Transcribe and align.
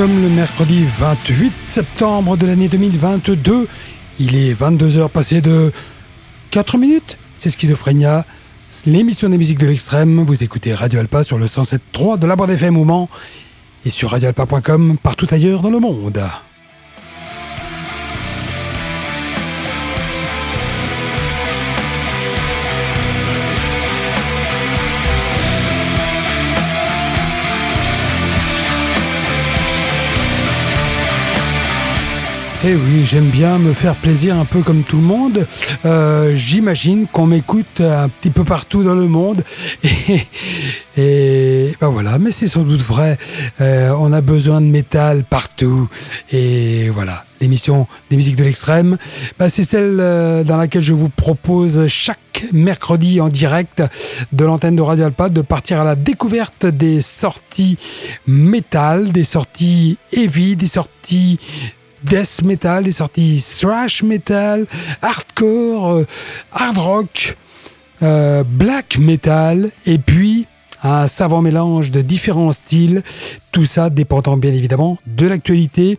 sommes 0.00 0.22
le 0.22 0.30
mercredi 0.30 0.86
28 0.98 1.52
septembre 1.66 2.38
de 2.38 2.46
l'année 2.46 2.68
2022. 2.68 3.68
Il 4.18 4.34
est 4.34 4.58
22h 4.58 5.10
passé 5.10 5.42
de 5.42 5.72
4 6.52 6.78
minutes. 6.78 7.18
C'est 7.34 7.50
Schizophrénia, 7.50 8.24
l'émission 8.86 9.28
des 9.28 9.36
musiques 9.36 9.58
de 9.58 9.66
l'extrême. 9.66 10.24
Vous 10.24 10.42
écoutez 10.42 10.72
Radio 10.72 11.00
Alpa 11.00 11.22
sur 11.22 11.36
le 11.36 11.44
107.3 11.44 12.18
de 12.18 12.26
la 12.26 12.34
bande 12.34 12.48
FM 12.48 12.78
au 12.78 12.84
Mans 12.84 13.10
et 13.84 13.90
sur 13.90 14.12
radioalpa.com 14.12 14.96
partout 15.02 15.26
ailleurs 15.32 15.60
dans 15.60 15.68
le 15.68 15.80
monde. 15.80 16.22
Eh 32.62 32.74
oui, 32.74 33.06
j'aime 33.06 33.30
bien 33.30 33.58
me 33.58 33.72
faire 33.72 33.94
plaisir 33.94 34.38
un 34.38 34.44
peu 34.44 34.60
comme 34.60 34.82
tout 34.82 34.98
le 34.98 35.02
monde. 35.02 35.46
Euh, 35.86 36.36
j'imagine 36.36 37.06
qu'on 37.06 37.24
m'écoute 37.24 37.80
un 37.80 38.10
petit 38.10 38.28
peu 38.28 38.44
partout 38.44 38.84
dans 38.84 38.94
le 38.94 39.06
monde. 39.06 39.42
Et, 40.98 41.74
ben 41.80 41.88
voilà, 41.88 42.18
mais 42.18 42.32
c'est 42.32 42.48
sans 42.48 42.62
doute 42.64 42.82
vrai. 42.82 43.16
Euh, 43.62 43.94
on 43.98 44.12
a 44.12 44.20
besoin 44.20 44.60
de 44.60 44.66
métal 44.66 45.24
partout. 45.24 45.88
Et 46.32 46.90
voilà, 46.90 47.24
l'émission 47.40 47.86
des 48.10 48.16
musiques 48.16 48.36
de 48.36 48.44
l'extrême, 48.44 48.98
ben 49.38 49.48
c'est 49.48 49.64
celle 49.64 49.96
euh, 49.98 50.44
dans 50.44 50.58
laquelle 50.58 50.82
je 50.82 50.92
vous 50.92 51.08
propose 51.08 51.86
chaque 51.86 52.44
mercredi 52.52 53.22
en 53.22 53.30
direct 53.30 53.82
de 54.32 54.44
l'antenne 54.44 54.76
de 54.76 54.82
Radio 54.82 55.06
Alpa 55.06 55.30
de 55.30 55.40
partir 55.40 55.80
à 55.80 55.84
la 55.84 55.94
découverte 55.94 56.66
des 56.66 57.00
sorties 57.00 57.78
métal, 58.26 59.12
des 59.12 59.24
sorties 59.24 59.96
heavy, 60.12 60.56
des 60.56 60.66
sorties 60.66 61.38
death 62.04 62.42
metal, 62.42 62.84
des 62.84 62.92
sorties 62.92 63.44
thrash 63.60 64.02
metal, 64.02 64.66
hardcore, 65.02 65.88
euh, 65.88 66.06
hard 66.52 66.78
rock, 66.78 67.36
euh, 68.02 68.44
black 68.44 68.98
metal, 68.98 69.70
et 69.86 69.98
puis 69.98 70.46
un 70.82 71.06
savant 71.06 71.42
mélange 71.42 71.90
de 71.90 72.00
différents 72.00 72.52
styles, 72.52 73.02
tout 73.52 73.66
ça 73.66 73.90
dépendant 73.90 74.36
bien 74.36 74.52
évidemment 74.52 74.98
de 75.06 75.26
l'actualité, 75.26 75.98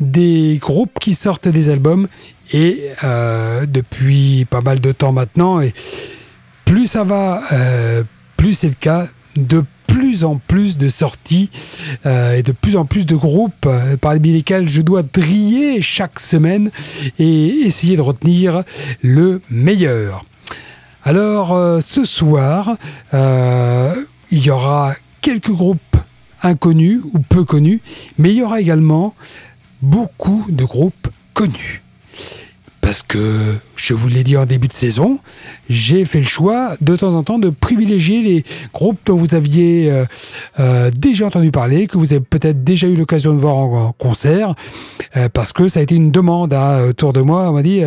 des 0.00 0.58
groupes 0.60 0.98
qui 0.98 1.14
sortent 1.14 1.48
des 1.48 1.68
albums, 1.68 2.08
et 2.52 2.90
euh, 3.02 3.66
depuis 3.66 4.46
pas 4.48 4.60
mal 4.60 4.80
de 4.80 4.92
temps 4.92 5.12
maintenant, 5.12 5.60
et 5.60 5.74
plus 6.64 6.86
ça 6.86 7.04
va, 7.04 7.42
plus 8.38 8.54
c'est 8.54 8.68
le 8.68 8.74
cas 8.74 9.06
de 9.36 9.64
plus 9.94 10.24
en 10.24 10.40
plus 10.44 10.76
de 10.76 10.88
sorties 10.88 11.50
euh, 12.04 12.36
et 12.36 12.42
de 12.42 12.50
plus 12.50 12.76
en 12.76 12.84
plus 12.84 13.06
de 13.06 13.14
groupes 13.14 13.66
euh, 13.66 13.96
par 13.96 14.14
lesquels 14.14 14.68
je 14.68 14.82
dois 14.82 15.04
trier 15.04 15.82
chaque 15.82 16.18
semaine 16.18 16.72
et 17.20 17.46
essayer 17.64 17.96
de 17.96 18.02
retenir 18.02 18.64
le 19.02 19.40
meilleur. 19.50 20.24
Alors 21.04 21.52
euh, 21.52 21.78
ce 21.78 22.04
soir, 22.04 22.76
il 23.12 24.44
y 24.44 24.50
aura 24.50 24.94
quelques 25.20 25.52
groupes 25.52 25.96
inconnus 26.42 27.00
ou 27.12 27.20
peu 27.20 27.44
connus, 27.44 27.80
mais 28.18 28.30
il 28.30 28.38
y 28.38 28.42
aura 28.42 28.60
également 28.60 29.14
beaucoup 29.80 30.44
de 30.48 30.64
groupes 30.64 31.06
connus 31.34 31.83
parce 32.94 33.02
que, 33.02 33.56
je 33.74 33.92
vous 33.92 34.06
l'ai 34.06 34.22
dit 34.22 34.36
en 34.36 34.46
début 34.46 34.68
de 34.68 34.72
saison, 34.72 35.18
j'ai 35.68 36.04
fait 36.04 36.20
le 36.20 36.26
choix 36.26 36.76
de 36.80 36.94
temps 36.94 37.12
en 37.16 37.24
temps 37.24 37.40
de 37.40 37.50
privilégier 37.50 38.22
les 38.22 38.44
groupes 38.72 39.00
dont 39.04 39.16
vous 39.16 39.34
aviez 39.34 39.90
euh, 39.90 40.04
euh, 40.60 40.92
déjà 40.96 41.26
entendu 41.26 41.50
parler, 41.50 41.88
que 41.88 41.98
vous 41.98 42.12
avez 42.12 42.22
peut-être 42.22 42.62
déjà 42.62 42.86
eu 42.86 42.94
l'occasion 42.94 43.34
de 43.34 43.40
voir 43.40 43.56
en, 43.56 43.92
concert, 43.98 44.54
euh, 45.16 45.28
parce 45.28 45.52
que 45.52 45.66
ça 45.66 45.80
a 45.80 45.82
été 45.82 45.96
une 45.96 46.12
demande 46.12 46.54
hein, 46.54 46.84
autour 46.90 47.12
de 47.12 47.20
moi. 47.20 47.50
On 47.50 47.54
m'a 47.54 47.64
dit, 47.64 47.82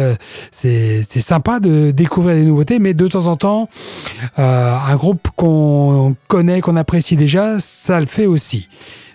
c'est 0.51 1.21
sympa 1.21 1.61
de 1.61 1.91
découvrir 1.91 2.35
des 2.35 2.43
nouveautés, 2.43 2.79
mais 2.79 2.93
de 2.93 3.07
temps 3.07 3.27
en 3.27 3.37
temps, 3.37 3.69
un 4.35 4.95
groupe 4.97 5.29
qu'on 5.37 6.17
connaît, 6.27 6.59
qu'on 6.59 6.75
apprécie 6.75 7.15
déjà, 7.15 7.61
ça 7.61 8.01
le 8.01 8.07
fait 8.07 8.25
aussi. 8.25 8.67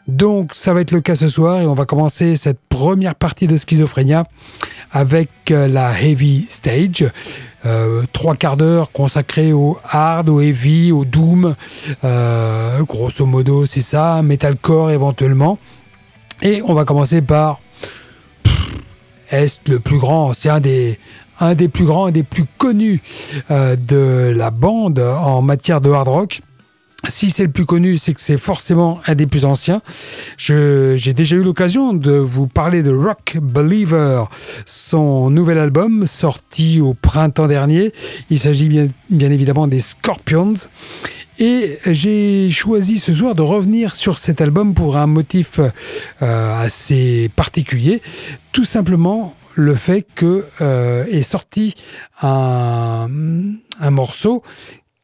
Donc 0.08 0.52
ça 0.54 0.74
va 0.74 0.80
être 0.80 0.90
le 0.90 1.00
cas 1.00 1.14
ce 1.14 1.28
soir 1.28 1.60
et 1.60 1.66
on 1.66 1.74
va 1.74 1.84
commencer 1.84 2.34
cette 2.36 2.58
première 2.68 3.14
partie 3.14 3.46
de 3.46 3.56
Schizophrénia 3.56 4.24
avec 4.92 5.28
euh, 5.50 5.66
la 5.66 5.98
Heavy 6.00 6.46
Stage. 6.48 7.10
Euh, 7.64 8.02
trois 8.12 8.34
quarts 8.34 8.56
d'heure 8.56 8.90
consacrés 8.90 9.52
au 9.52 9.78
hard, 9.88 10.28
au 10.28 10.40
heavy, 10.40 10.92
au 10.92 11.04
doom. 11.04 11.54
Euh, 12.04 12.82
grosso 12.82 13.24
modo, 13.24 13.66
c'est 13.66 13.82
ça, 13.82 14.20
metalcore 14.22 14.90
éventuellement. 14.90 15.58
Et 16.42 16.60
on 16.66 16.74
va 16.74 16.84
commencer 16.84 17.22
par 17.22 17.60
Est 19.30 19.68
le 19.68 19.78
plus 19.78 19.98
grand, 19.98 20.34
c'est 20.34 20.48
un 20.48 20.60
des, 20.60 20.98
un 21.38 21.54
des 21.54 21.68
plus 21.68 21.84
grands 21.84 22.08
et 22.08 22.12
des 22.12 22.24
plus 22.24 22.44
connus 22.58 23.00
de 23.48 24.32
la 24.36 24.50
bande 24.50 24.98
en 24.98 25.40
matière 25.40 25.80
de 25.80 25.90
hard 25.90 26.08
rock. 26.08 26.40
Si 27.08 27.30
c'est 27.30 27.42
le 27.42 27.50
plus 27.50 27.66
connu, 27.66 27.96
c'est 27.96 28.14
que 28.14 28.20
c'est 28.20 28.38
forcément 28.38 29.00
un 29.06 29.16
des 29.16 29.26
plus 29.26 29.44
anciens. 29.44 29.82
J'ai 30.36 31.12
déjà 31.12 31.34
eu 31.36 31.42
l'occasion 31.42 31.92
de 31.92 32.12
vous 32.12 32.46
parler 32.46 32.82
de 32.82 32.94
Rock 32.94 33.38
Believer, 33.42 34.24
son 34.66 35.28
nouvel 35.28 35.58
album 35.58 36.06
sorti 36.06 36.80
au 36.80 36.94
printemps 36.94 37.48
dernier. 37.48 37.92
Il 38.30 38.38
s'agit 38.38 38.68
bien, 38.68 38.88
évidemment 39.10 39.66
des 39.66 39.80
Scorpions. 39.80 40.54
Et 41.40 41.78
j'ai 41.86 42.48
choisi 42.50 42.98
ce 42.98 43.12
soir 43.12 43.34
de 43.34 43.42
revenir 43.42 43.96
sur 43.96 44.18
cet 44.18 44.40
album 44.40 44.74
pour 44.74 44.96
un 44.96 45.06
motif 45.08 45.58
euh, 45.58 46.62
assez 46.62 47.30
particulier. 47.34 48.00
Tout 48.52 48.64
simplement 48.64 49.34
le 49.54 49.74
fait 49.74 50.06
que 50.14 50.46
euh, 50.60 51.04
est 51.10 51.22
sorti 51.22 51.74
un 52.20 53.08
morceau 53.90 54.44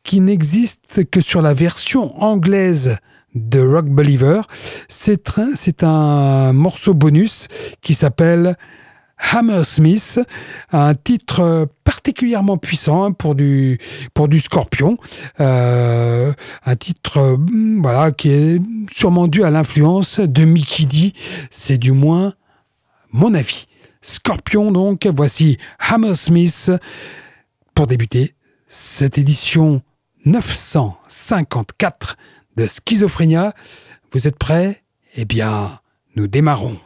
qui 0.08 0.22
n'existe 0.22 1.04
que 1.10 1.20
sur 1.20 1.42
la 1.42 1.52
version 1.52 2.18
anglaise 2.24 2.96
de 3.34 3.60
Rock 3.60 3.90
Believer. 3.90 4.40
C'est 4.88 5.82
un 5.82 6.54
morceau 6.54 6.94
bonus 6.94 7.46
qui 7.82 7.92
s'appelle 7.92 8.56
Hammersmith, 9.32 10.18
un 10.72 10.94
titre 10.94 11.68
particulièrement 11.84 12.56
puissant 12.56 13.12
pour 13.12 13.34
du 13.34 13.78
pour 14.14 14.28
du 14.28 14.38
Scorpion, 14.38 14.96
euh, 15.40 16.32
un 16.64 16.76
titre 16.76 17.36
mm, 17.38 17.82
voilà 17.82 18.10
qui 18.10 18.30
est 18.30 18.62
sûrement 18.90 19.28
dû 19.28 19.44
à 19.44 19.50
l'influence 19.50 20.20
de 20.20 20.46
Mickey 20.46 20.86
D. 20.86 21.12
C'est 21.50 21.76
du 21.76 21.92
moins 21.92 22.32
mon 23.12 23.34
avis. 23.34 23.66
Scorpion 24.00 24.72
donc, 24.72 25.06
voici 25.14 25.58
Hammersmith 25.86 26.70
pour 27.74 27.86
débuter 27.86 28.34
cette 28.68 29.18
édition 29.18 29.82
954 30.24 32.16
de 32.56 32.66
Schizophrénia. 32.66 33.54
Vous 34.12 34.26
êtes 34.28 34.38
prêts? 34.38 34.82
Eh 35.14 35.24
bien, 35.24 35.80
nous 36.16 36.26
démarrons. 36.26 36.78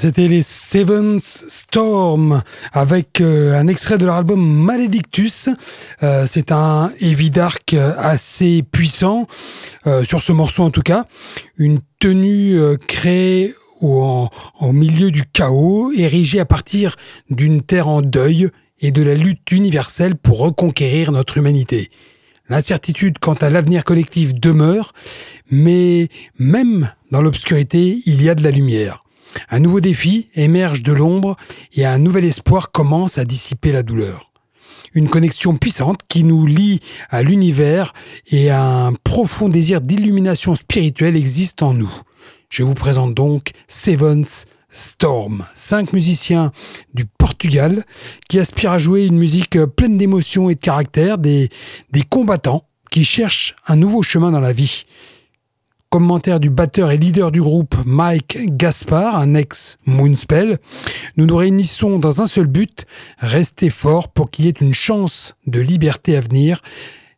C'était 0.00 0.28
les 0.28 0.40
Seventh 0.40 1.20
Storm 1.20 2.42
avec 2.72 3.20
euh, 3.20 3.52
un 3.60 3.66
extrait 3.66 3.98
de 3.98 4.06
leur 4.06 4.14
album 4.14 4.40
Maledictus. 4.42 5.50
Euh, 6.02 6.24
c'est 6.26 6.52
un 6.52 6.90
heavy 7.02 7.28
dark 7.28 7.74
assez 7.74 8.62
puissant, 8.62 9.26
euh, 9.86 10.02
sur 10.02 10.22
ce 10.22 10.32
morceau 10.32 10.62
en 10.62 10.70
tout 10.70 10.80
cas. 10.80 11.04
Une 11.58 11.80
tenue 11.98 12.58
créée 12.88 13.54
au, 13.82 14.28
au, 14.58 14.72
milieu 14.72 15.10
du 15.10 15.24
chaos, 15.26 15.92
érigée 15.94 16.40
à 16.40 16.46
partir 16.46 16.96
d'une 17.28 17.60
terre 17.60 17.88
en 17.88 18.00
deuil 18.00 18.48
et 18.80 18.92
de 18.92 19.02
la 19.02 19.14
lutte 19.14 19.52
universelle 19.52 20.16
pour 20.16 20.38
reconquérir 20.38 21.12
notre 21.12 21.36
humanité. 21.36 21.90
L'incertitude 22.48 23.18
quant 23.18 23.34
à 23.34 23.50
l'avenir 23.50 23.84
collectif 23.84 24.34
demeure, 24.34 24.94
mais 25.50 26.08
même 26.38 26.90
dans 27.10 27.20
l'obscurité, 27.20 28.00
il 28.06 28.22
y 28.22 28.30
a 28.30 28.34
de 28.34 28.42
la 28.42 28.50
lumière. 28.50 29.02
Un 29.50 29.60
nouveau 29.60 29.80
défi 29.80 30.28
émerge 30.34 30.82
de 30.82 30.92
l'ombre 30.92 31.36
et 31.72 31.86
un 31.86 31.98
nouvel 31.98 32.24
espoir 32.24 32.70
commence 32.70 33.18
à 33.18 33.24
dissiper 33.24 33.72
la 33.72 33.82
douleur. 33.82 34.32
Une 34.92 35.08
connexion 35.08 35.56
puissante 35.56 36.00
qui 36.08 36.24
nous 36.24 36.46
lie 36.46 36.80
à 37.10 37.22
l'univers 37.22 37.92
et 38.26 38.50
un 38.50 38.92
profond 39.04 39.48
désir 39.48 39.80
d'illumination 39.80 40.54
spirituelle 40.54 41.16
existe 41.16 41.62
en 41.62 41.74
nous. 41.74 41.92
Je 42.48 42.64
vous 42.64 42.74
présente 42.74 43.14
donc 43.14 43.50
Seven's 43.68 44.46
Storm, 44.68 45.46
cinq 45.54 45.92
musiciens 45.92 46.50
du 46.94 47.04
Portugal 47.04 47.84
qui 48.28 48.38
aspirent 48.38 48.72
à 48.72 48.78
jouer 48.78 49.04
une 49.04 49.16
musique 49.16 49.58
pleine 49.64 49.98
d'émotions 49.98 50.50
et 50.50 50.54
de 50.56 50.60
caractère, 50.60 51.18
des, 51.18 51.48
des 51.92 52.02
combattants 52.02 52.64
qui 52.90 53.04
cherchent 53.04 53.54
un 53.66 53.76
nouveau 53.76 54.02
chemin 54.02 54.30
dans 54.32 54.40
la 54.40 54.52
vie. 54.52 54.84
Commentaire 55.90 56.38
du 56.38 56.50
batteur 56.50 56.92
et 56.92 56.96
leader 56.96 57.32
du 57.32 57.42
groupe 57.42 57.74
Mike 57.84 58.56
Gaspar, 58.56 59.16
un 59.16 59.34
ex-Moonspell. 59.34 60.60
Nous 61.16 61.26
nous 61.26 61.34
réunissons 61.34 61.98
dans 61.98 62.20
un 62.22 62.26
seul 62.26 62.46
but, 62.46 62.86
rester 63.18 63.70
fort 63.70 64.06
pour 64.06 64.30
qu'il 64.30 64.44
y 64.44 64.48
ait 64.48 64.52
une 64.52 64.72
chance 64.72 65.34
de 65.48 65.58
liberté 65.58 66.16
à 66.16 66.20
venir, 66.20 66.62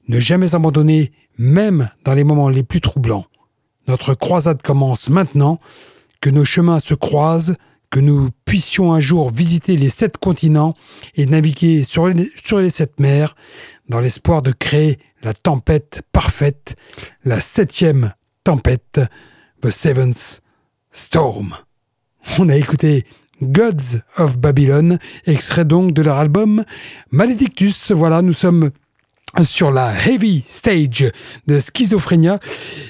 ne 0.08 0.18
jamais 0.20 0.54
abandonner, 0.54 1.12
même 1.36 1.90
dans 2.06 2.14
les 2.14 2.24
moments 2.24 2.48
les 2.48 2.62
plus 2.62 2.80
troublants. 2.80 3.26
Notre 3.88 4.14
croisade 4.14 4.62
commence 4.62 5.10
maintenant, 5.10 5.60
que 6.22 6.30
nos 6.30 6.46
chemins 6.46 6.80
se 6.80 6.94
croisent, 6.94 7.56
que 7.90 8.00
nous 8.00 8.30
puissions 8.46 8.94
un 8.94 9.00
jour 9.00 9.28
visiter 9.28 9.76
les 9.76 9.90
sept 9.90 10.16
continents 10.16 10.74
et 11.14 11.26
naviguer 11.26 11.82
sur 11.82 12.08
les, 12.08 12.32
sur 12.42 12.58
les 12.58 12.70
sept 12.70 12.98
mers, 12.98 13.36
dans 13.90 14.00
l'espoir 14.00 14.40
de 14.40 14.52
créer 14.52 14.98
la 15.22 15.34
tempête 15.34 16.00
parfaite, 16.10 16.74
la 17.26 17.38
septième 17.42 18.14
tempête, 18.44 19.00
The 19.60 19.70
Seventh 19.70 20.42
Storm. 20.90 21.54
On 22.38 22.48
a 22.48 22.56
écouté 22.56 23.04
Gods 23.42 24.00
of 24.16 24.38
Babylon, 24.38 24.98
extrait 25.26 25.64
donc 25.64 25.92
de 25.92 26.02
leur 26.02 26.18
album 26.18 26.64
Maledictus. 27.10 27.92
Voilà, 27.92 28.22
nous 28.22 28.32
sommes 28.32 28.70
sur 29.40 29.70
la 29.70 29.94
heavy 30.06 30.44
stage 30.46 31.10
de 31.46 31.58
Schizophrénia 31.58 32.38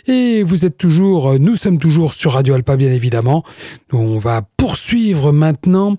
et 0.07 0.43
vous 0.43 0.65
êtes 0.65 0.77
toujours, 0.77 1.39
nous 1.39 1.57
sommes 1.57 1.79
toujours 1.79 2.15
sur 2.15 2.33
Radio 2.33 2.55
Alpa 2.55 2.77
bien 2.77 2.91
évidemment. 2.91 3.45
On 3.93 4.19
va 4.19 4.43
poursuivre 4.57 5.33
maintenant 5.33 5.97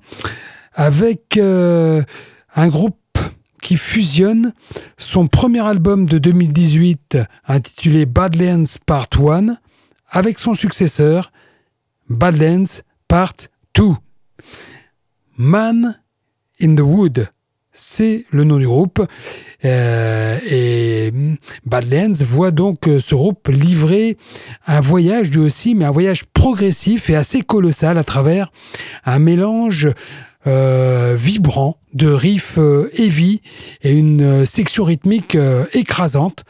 avec 0.74 1.38
euh, 1.38 2.04
un 2.56 2.68
groupe 2.68 2.98
qui 3.64 3.78
fusionne 3.78 4.54
son 4.98 5.28
premier 5.28 5.66
album 5.66 6.06
de 6.06 6.18
2018 6.20 7.18
intitulé 7.48 8.06
Badlands 8.06 8.78
Part 8.86 9.08
1 9.18 9.56
avec 10.10 10.38
son 10.38 10.54
successeur 10.54 11.32
Badlands 12.10 12.82
Part 13.08 13.34
2. 13.76 13.84
Man 15.38 15.98
in 16.62 16.76
the 16.76 16.82
Wood, 16.82 17.30
c'est 17.72 18.26
le 18.32 18.44
nom 18.44 18.58
du 18.58 18.68
groupe. 18.68 19.02
Euh, 19.66 20.40
et 20.46 21.14
Badlands 21.66 22.14
voit 22.28 22.52
donc 22.52 22.82
ce 22.86 23.16
groupe 23.16 23.48
livrer 23.48 24.18
un 24.68 24.82
voyage 24.82 25.32
lui 25.32 25.40
aussi, 25.40 25.74
mais 25.74 25.86
un 25.86 25.92
voyage 25.92 26.26
progressif 26.26 27.10
et 27.10 27.16
assez 27.16 27.42
colossal 27.42 27.98
à 27.98 28.04
travers 28.04 28.52
un 29.06 29.20
mélange 29.20 29.88
euh, 30.46 31.16
vibrant 31.18 31.78
de 31.94 32.10
riffs 32.10 32.58
euh, 32.58 32.92
heavy 32.98 33.42
et 33.82 33.94
une 33.94 34.22
euh, 34.22 34.46
section 34.46 34.84
rythmique 34.84 35.38
écrasante, 35.74 36.44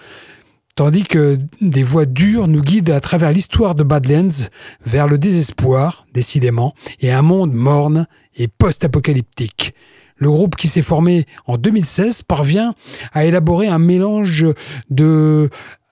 tandis 0.75 1.03
que 1.03 1.37
des 1.61 1.83
voix 1.83 2.05
dures 2.05 2.47
nous 2.47 2.61
guident 2.61 2.89
à 2.89 2.99
travers 2.99 3.31
l'histoire 3.31 3.75
de 3.75 3.83
Badlands 3.83 4.49
vers 4.83 5.07
le 5.07 5.19
désespoir, 5.19 6.07
décidément, 6.13 6.73
et 7.01 7.11
un 7.11 7.21
monde 7.21 7.53
morne 7.53 8.07
et 8.35 8.47
post-apocalyptique. 8.47 9.75
Le 10.15 10.31
groupe 10.31 10.55
qui 10.55 10.67
s'est 10.67 10.81
formé 10.81 11.27
en 11.45 11.57
2016 11.57 12.23
parvient 12.23 12.73
à 13.11 13.25
élaborer 13.25 13.67
un 13.67 13.79
mélange 13.79 14.47
de 14.89 15.49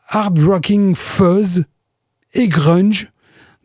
hard 0.08 0.40
rocking 0.40 0.96
fuzz 0.96 1.66
et 2.34 2.48
grunge, 2.48 3.12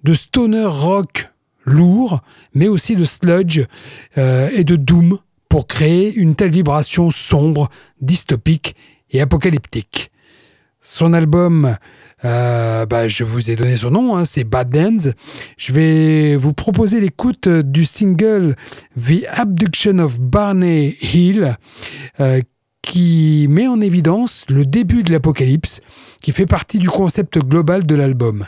de 0.03 0.12
stoner 0.12 0.66
rock 0.66 1.31
lourd, 1.67 2.23
mais 2.55 2.69
aussi 2.69 2.97
de 2.97 3.05
sludge 3.05 3.61
euh, 4.17 4.49
et 4.55 4.65
de 4.65 4.77
doom 4.77 5.19
pour 5.49 5.67
créer 5.67 6.15
une 6.15 6.35
telle 6.35 6.51
vibration 6.51 7.11
sombre, 7.11 7.69
dystopique 8.01 8.77
et 9.11 9.21
apocalyptique. 9.21 10.11
Son 10.81 11.13
album, 11.13 11.77
euh, 12.25 12.87
bah, 12.87 13.09
je 13.09 13.25
vous 13.25 13.51
ai 13.51 13.57
donné 13.57 13.77
son 13.77 13.91
nom, 13.91 14.17
hein, 14.17 14.25
c'est 14.25 14.45
Bad 14.45 14.71
Dance. 14.71 15.09
Je 15.59 15.73
vais 15.73 16.37
vous 16.37 16.53
proposer 16.53 17.01
l'écoute 17.01 17.49
du 17.49 17.85
single 17.85 18.55
The 18.97 19.25
Abduction 19.29 19.99
of 19.99 20.21
Barney 20.21 20.97
Hill, 21.01 21.57
euh, 22.21 22.41
qui 22.83 23.47
met 23.51 23.67
en 23.67 23.81
évidence 23.81 24.45
le 24.49 24.65
début 24.65 25.03
de 25.03 25.13
l'apocalypse, 25.13 25.81
qui 26.23 26.31
fait 26.31 26.47
partie 26.47 26.79
du 26.79 26.89
concept 26.89 27.39
global 27.39 27.85
de 27.85 27.95
l'album. 27.97 28.47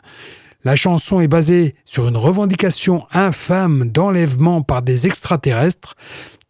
La 0.64 0.74
chanson 0.74 1.20
est 1.20 1.28
basée 1.28 1.76
sur 1.84 2.08
une 2.08 2.16
revendication 2.16 3.06
infâme 3.12 3.90
d'enlèvement 3.90 4.62
par 4.62 4.82
des 4.82 5.06
extraterrestres 5.06 5.94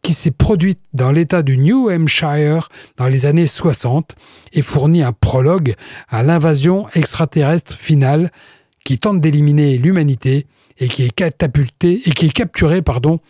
qui 0.03 0.15
s'est 0.15 0.31
produite 0.31 0.81
dans 0.95 1.13
l'État 1.13 1.43
du 1.43 1.59
New 1.59 1.91
Hampshire 1.91 2.69
dans 2.97 3.09
les 3.09 3.27
années 3.27 3.47
60 3.47 4.15
et 4.55 4.63
fournit 4.63 5.03
un 5.03 5.13
prologue 5.13 5.75
à 6.09 6.23
l'invasion 6.23 6.89
extraterrestre 6.95 7.75
finale 7.75 8.31
qui 8.83 8.99
tente 8.99 9.21
d'éliminer 9.21 9.77
l'humanité 9.77 10.47
et 10.79 10.89
qui 10.89 11.03
est 11.03 11.11
catapultée 11.11 12.01
et 12.07 12.11
qui 12.13 12.27
est 12.27 12.33
capturée 12.33 12.81
pardon 12.81 13.21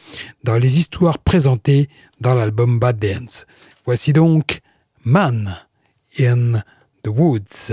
dans 0.44 0.58
les 0.58 0.78
histoires 0.78 1.18
présentées 1.18 1.88
dans 2.20 2.34
l'album 2.34 2.78
Bad 2.78 2.98
Dance. 3.00 3.46
Voici 3.84 4.12
donc 4.12 4.60
Man 5.04 5.56
in 6.20 6.62
the 7.02 7.08
Woods. 7.08 7.72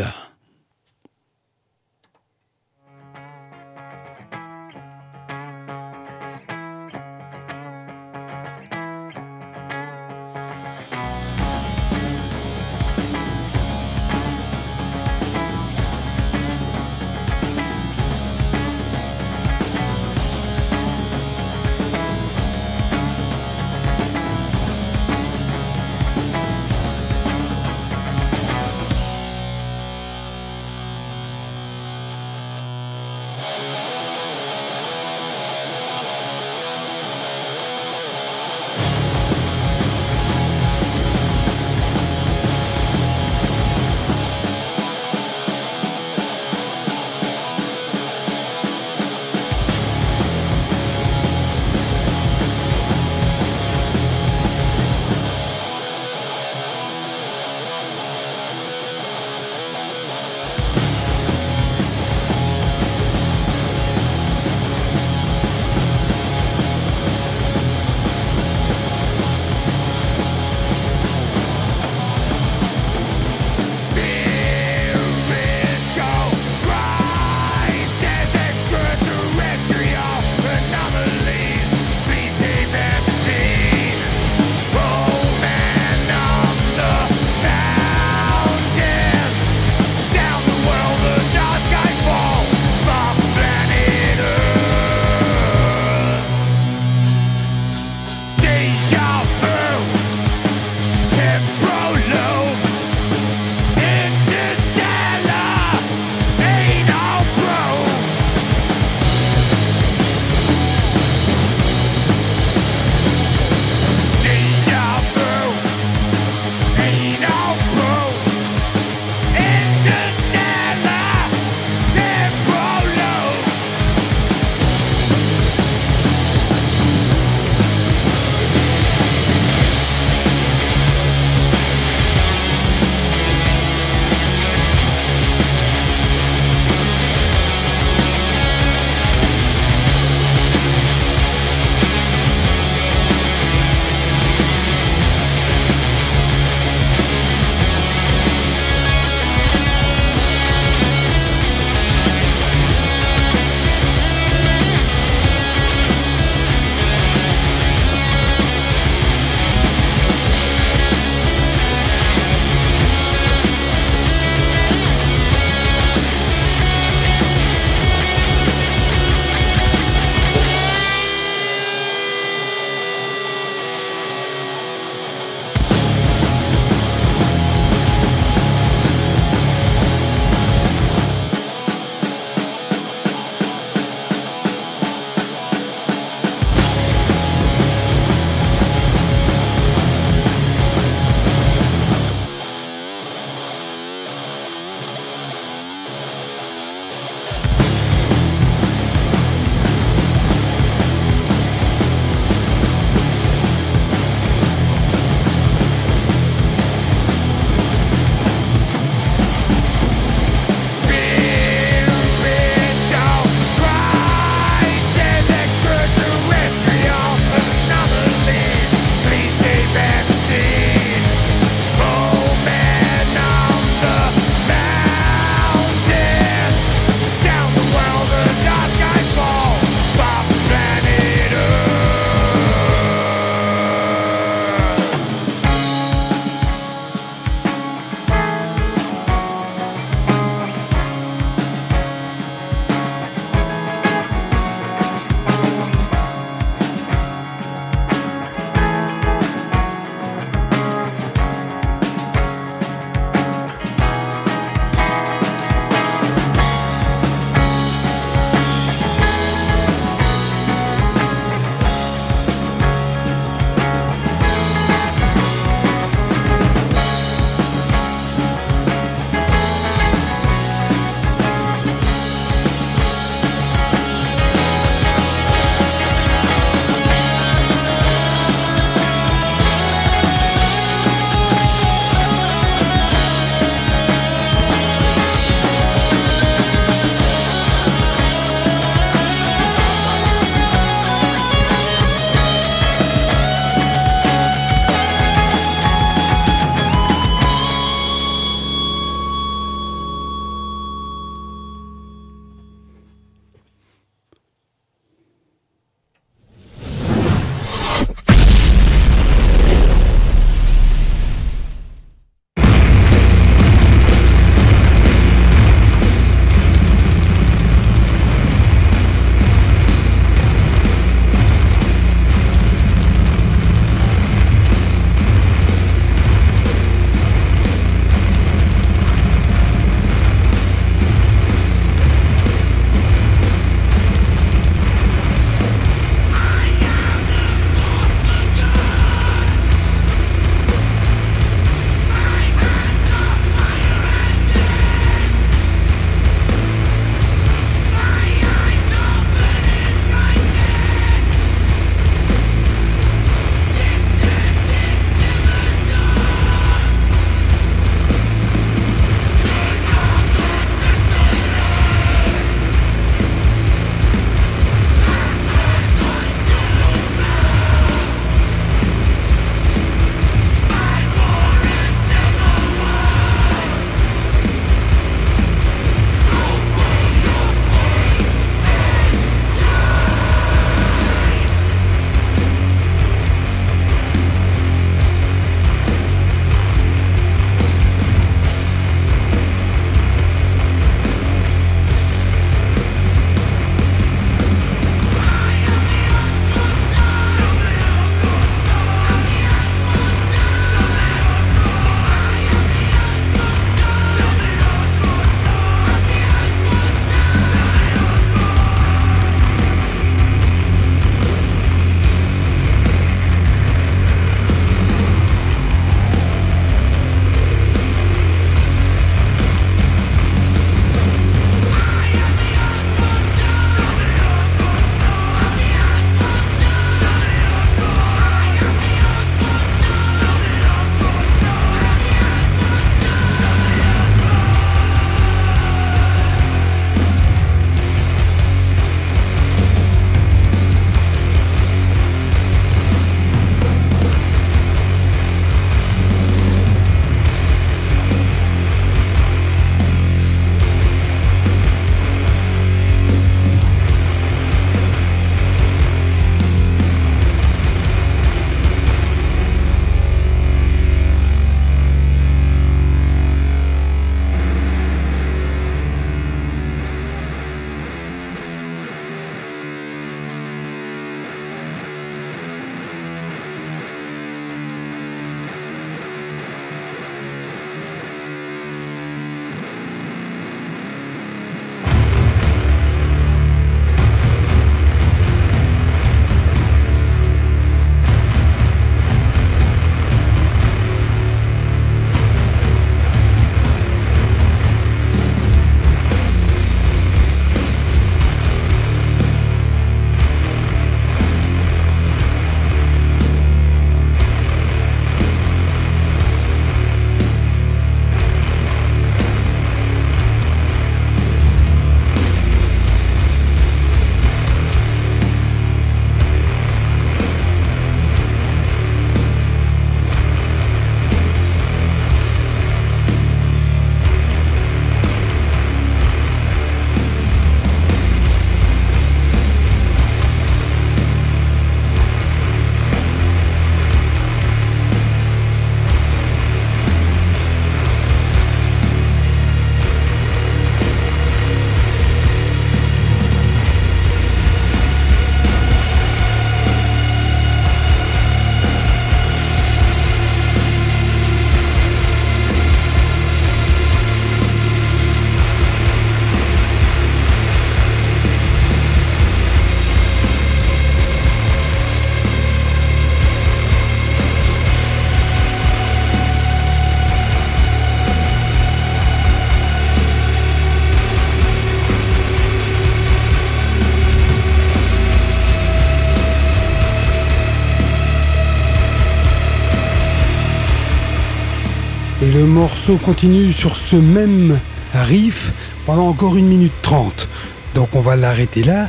Continue 582.74 583.32
sur 583.32 583.56
ce 583.56 583.76
même 583.76 584.40
riff 584.74 585.32
pendant 585.66 585.88
encore 585.88 586.16
une 586.16 586.28
minute 586.28 586.54
trente. 586.62 587.08
Donc 587.54 587.70
on 587.74 587.80
va 587.80 587.96
l'arrêter 587.96 588.44
là, 588.44 588.68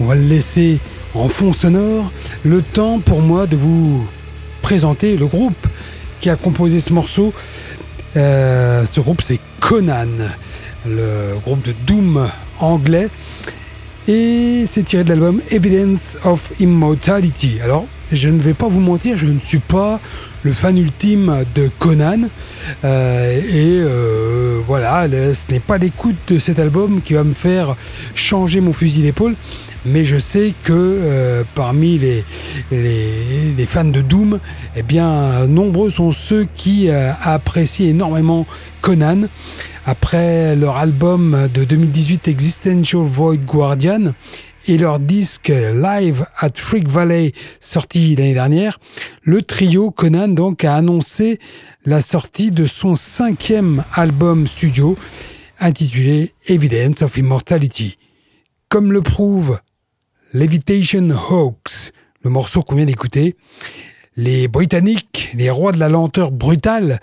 on 0.00 0.04
va 0.04 0.14
le 0.14 0.22
laisser 0.22 0.78
en 1.14 1.28
fond 1.28 1.52
sonore, 1.52 2.10
le 2.44 2.62
temps 2.62 3.00
pour 3.00 3.20
moi 3.20 3.46
de 3.46 3.56
vous 3.56 4.06
présenter 4.62 5.16
le 5.16 5.26
groupe 5.26 5.66
qui 6.20 6.30
a 6.30 6.36
composé 6.36 6.80
ce 6.80 6.92
morceau. 6.92 7.32
Euh, 8.16 8.86
ce 8.86 9.00
groupe 9.00 9.22
c'est 9.22 9.40
Conan, 9.60 10.06
le 10.86 11.34
groupe 11.44 11.64
de 11.66 11.74
Doom 11.86 12.28
anglais. 12.60 13.08
Et 14.08 14.64
c'est 14.66 14.84
tiré 14.84 15.04
de 15.04 15.10
l'album 15.10 15.40
Evidence 15.50 16.16
of 16.24 16.52
Immortality. 16.60 17.60
Alors, 17.62 17.86
je 18.12 18.28
ne 18.28 18.38
vais 18.38 18.54
pas 18.54 18.68
vous 18.68 18.80
mentir, 18.80 19.16
je 19.16 19.26
ne 19.26 19.38
suis 19.38 19.58
pas 19.58 20.00
le 20.42 20.52
fan 20.52 20.76
ultime 20.76 21.44
de 21.54 21.70
Conan. 21.78 22.28
Euh, 22.84 23.40
et 23.40 23.80
euh, 23.80 24.60
voilà, 24.64 25.06
ce 25.08 25.52
n'est 25.52 25.60
pas 25.60 25.78
l'écoute 25.78 26.16
de 26.28 26.38
cet 26.38 26.58
album 26.58 27.00
qui 27.02 27.14
va 27.14 27.24
me 27.24 27.34
faire 27.34 27.76
changer 28.14 28.60
mon 28.60 28.72
fusil 28.72 29.02
d'épaule. 29.02 29.34
Mais 29.84 30.04
je 30.04 30.16
sais 30.16 30.54
que 30.62 30.72
euh, 30.72 31.42
parmi 31.56 31.98
les, 31.98 32.24
les, 32.70 33.66
fans 33.66 33.84
de 33.84 34.00
Doom, 34.00 34.38
eh 34.76 34.82
bien, 34.84 35.46
nombreux 35.48 35.90
sont 35.90 36.12
ceux 36.12 36.46
qui 36.56 36.88
apprécient 36.90 37.88
énormément 37.88 38.46
Conan. 38.80 39.22
Après 39.84 40.54
leur 40.54 40.76
album 40.76 41.48
de 41.52 41.64
2018 41.64 42.28
Existential 42.28 43.02
Void 43.02 43.38
Guardian, 43.38 44.12
et 44.66 44.78
leur 44.78 45.00
disque 45.00 45.48
live 45.48 46.26
at 46.38 46.50
Freak 46.54 46.88
Valley 46.88 47.32
sorti 47.60 48.14
l'année 48.16 48.34
dernière, 48.34 48.78
le 49.22 49.42
trio 49.42 49.90
Conan 49.90 50.28
donc 50.28 50.64
a 50.64 50.76
annoncé 50.76 51.38
la 51.84 52.00
sortie 52.00 52.50
de 52.50 52.66
son 52.66 52.96
cinquième 52.96 53.84
album 53.94 54.46
studio 54.46 54.96
intitulé 55.58 56.32
Evidence 56.46 57.02
of 57.02 57.16
Immortality. 57.16 57.98
Comme 58.68 58.92
le 58.92 59.02
prouve 59.02 59.58
Levitation 60.32 61.08
Hoax, 61.10 61.92
le 62.22 62.30
morceau 62.30 62.62
qu'on 62.62 62.76
vient 62.76 62.84
d'écouter, 62.84 63.36
les 64.16 64.48
Britanniques, 64.48 65.30
les 65.34 65.50
rois 65.50 65.72
de 65.72 65.78
la 65.78 65.88
lenteur 65.88 66.30
brutale, 66.30 67.00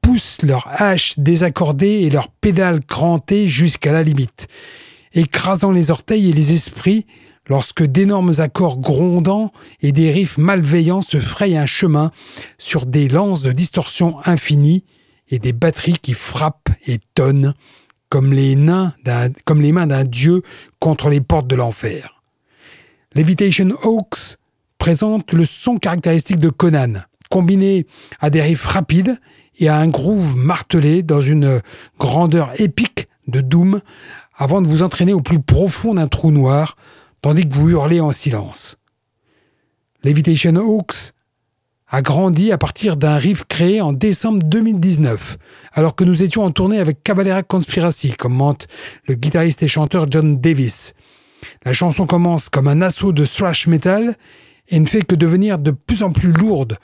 poussent 0.00 0.42
leur 0.42 0.66
hache 0.70 1.18
désaccordée 1.18 2.00
et 2.02 2.10
leur 2.10 2.28
pédale 2.28 2.80
crantée 2.84 3.48
jusqu'à 3.48 3.92
la 3.92 4.02
limite 4.02 4.48
écrasant 5.14 5.72
les 5.72 5.90
orteils 5.90 6.28
et 6.28 6.32
les 6.32 6.52
esprits 6.52 7.06
lorsque 7.48 7.82
d'énormes 7.82 8.34
accords 8.38 8.78
grondants 8.78 9.50
et 9.82 9.92
des 9.92 10.10
riffs 10.10 10.38
malveillants 10.38 11.02
se 11.02 11.18
frayent 11.18 11.56
un 11.56 11.66
chemin 11.66 12.12
sur 12.58 12.86
des 12.86 13.08
lances 13.08 13.42
de 13.42 13.52
distorsion 13.52 14.18
infinies 14.24 14.84
et 15.28 15.38
des 15.38 15.52
batteries 15.52 15.98
qui 16.00 16.14
frappent 16.14 16.70
et 16.86 17.00
tonnent 17.14 17.54
comme 18.08 18.32
les, 18.32 18.56
comme 19.44 19.60
les 19.60 19.72
mains 19.72 19.86
d'un 19.86 20.04
dieu 20.04 20.42
contre 20.78 21.08
les 21.08 21.20
portes 21.20 21.46
de 21.46 21.56
l'enfer. 21.56 22.22
Levitation 23.14 23.76
Hawks 23.82 24.36
présente 24.78 25.32
le 25.32 25.44
son 25.44 25.78
caractéristique 25.78 26.38
de 26.38 26.48
Conan, 26.48 27.02
combiné 27.30 27.86
à 28.20 28.30
des 28.30 28.42
riffs 28.42 28.64
rapides 28.64 29.18
et 29.58 29.68
à 29.68 29.76
un 29.76 29.88
groove 29.88 30.36
martelé 30.36 31.02
dans 31.02 31.20
une 31.20 31.60
grandeur 31.98 32.50
épique 32.60 33.08
de 33.28 33.40
Doom 33.40 33.80
avant 34.40 34.62
de 34.62 34.68
vous 34.68 34.82
entraîner 34.82 35.12
au 35.12 35.20
plus 35.20 35.38
profond 35.38 35.94
d'un 35.94 36.08
trou 36.08 36.30
noir, 36.30 36.76
tandis 37.20 37.46
que 37.46 37.54
vous 37.54 37.68
hurlez 37.68 38.00
en 38.00 38.10
silence. 38.10 38.78
Levitation 40.02 40.56
Hawks 40.56 41.12
a 41.88 42.00
grandi 42.00 42.50
à 42.50 42.56
partir 42.56 42.96
d'un 42.96 43.18
riff 43.18 43.44
créé 43.44 43.82
en 43.82 43.92
décembre 43.92 44.42
2019, 44.42 45.36
alors 45.74 45.94
que 45.94 46.04
nous 46.04 46.22
étions 46.22 46.42
en 46.42 46.52
tournée 46.52 46.78
avec 46.78 47.04
Cavalera 47.04 47.42
Conspiracy, 47.42 48.12
commente 48.12 48.66
le 49.06 49.14
guitariste 49.14 49.62
et 49.62 49.68
chanteur 49.68 50.06
John 50.10 50.40
Davis. 50.40 50.94
La 51.66 51.74
chanson 51.74 52.06
commence 52.06 52.48
comme 52.48 52.68
un 52.68 52.80
assaut 52.80 53.12
de 53.12 53.26
thrash 53.26 53.66
metal 53.66 54.14
et 54.68 54.80
ne 54.80 54.86
fait 54.86 55.02
que 55.02 55.16
devenir 55.16 55.58
de 55.58 55.70
plus 55.70 56.02
en 56.02 56.12
plus 56.12 56.32
lourde, 56.32 56.78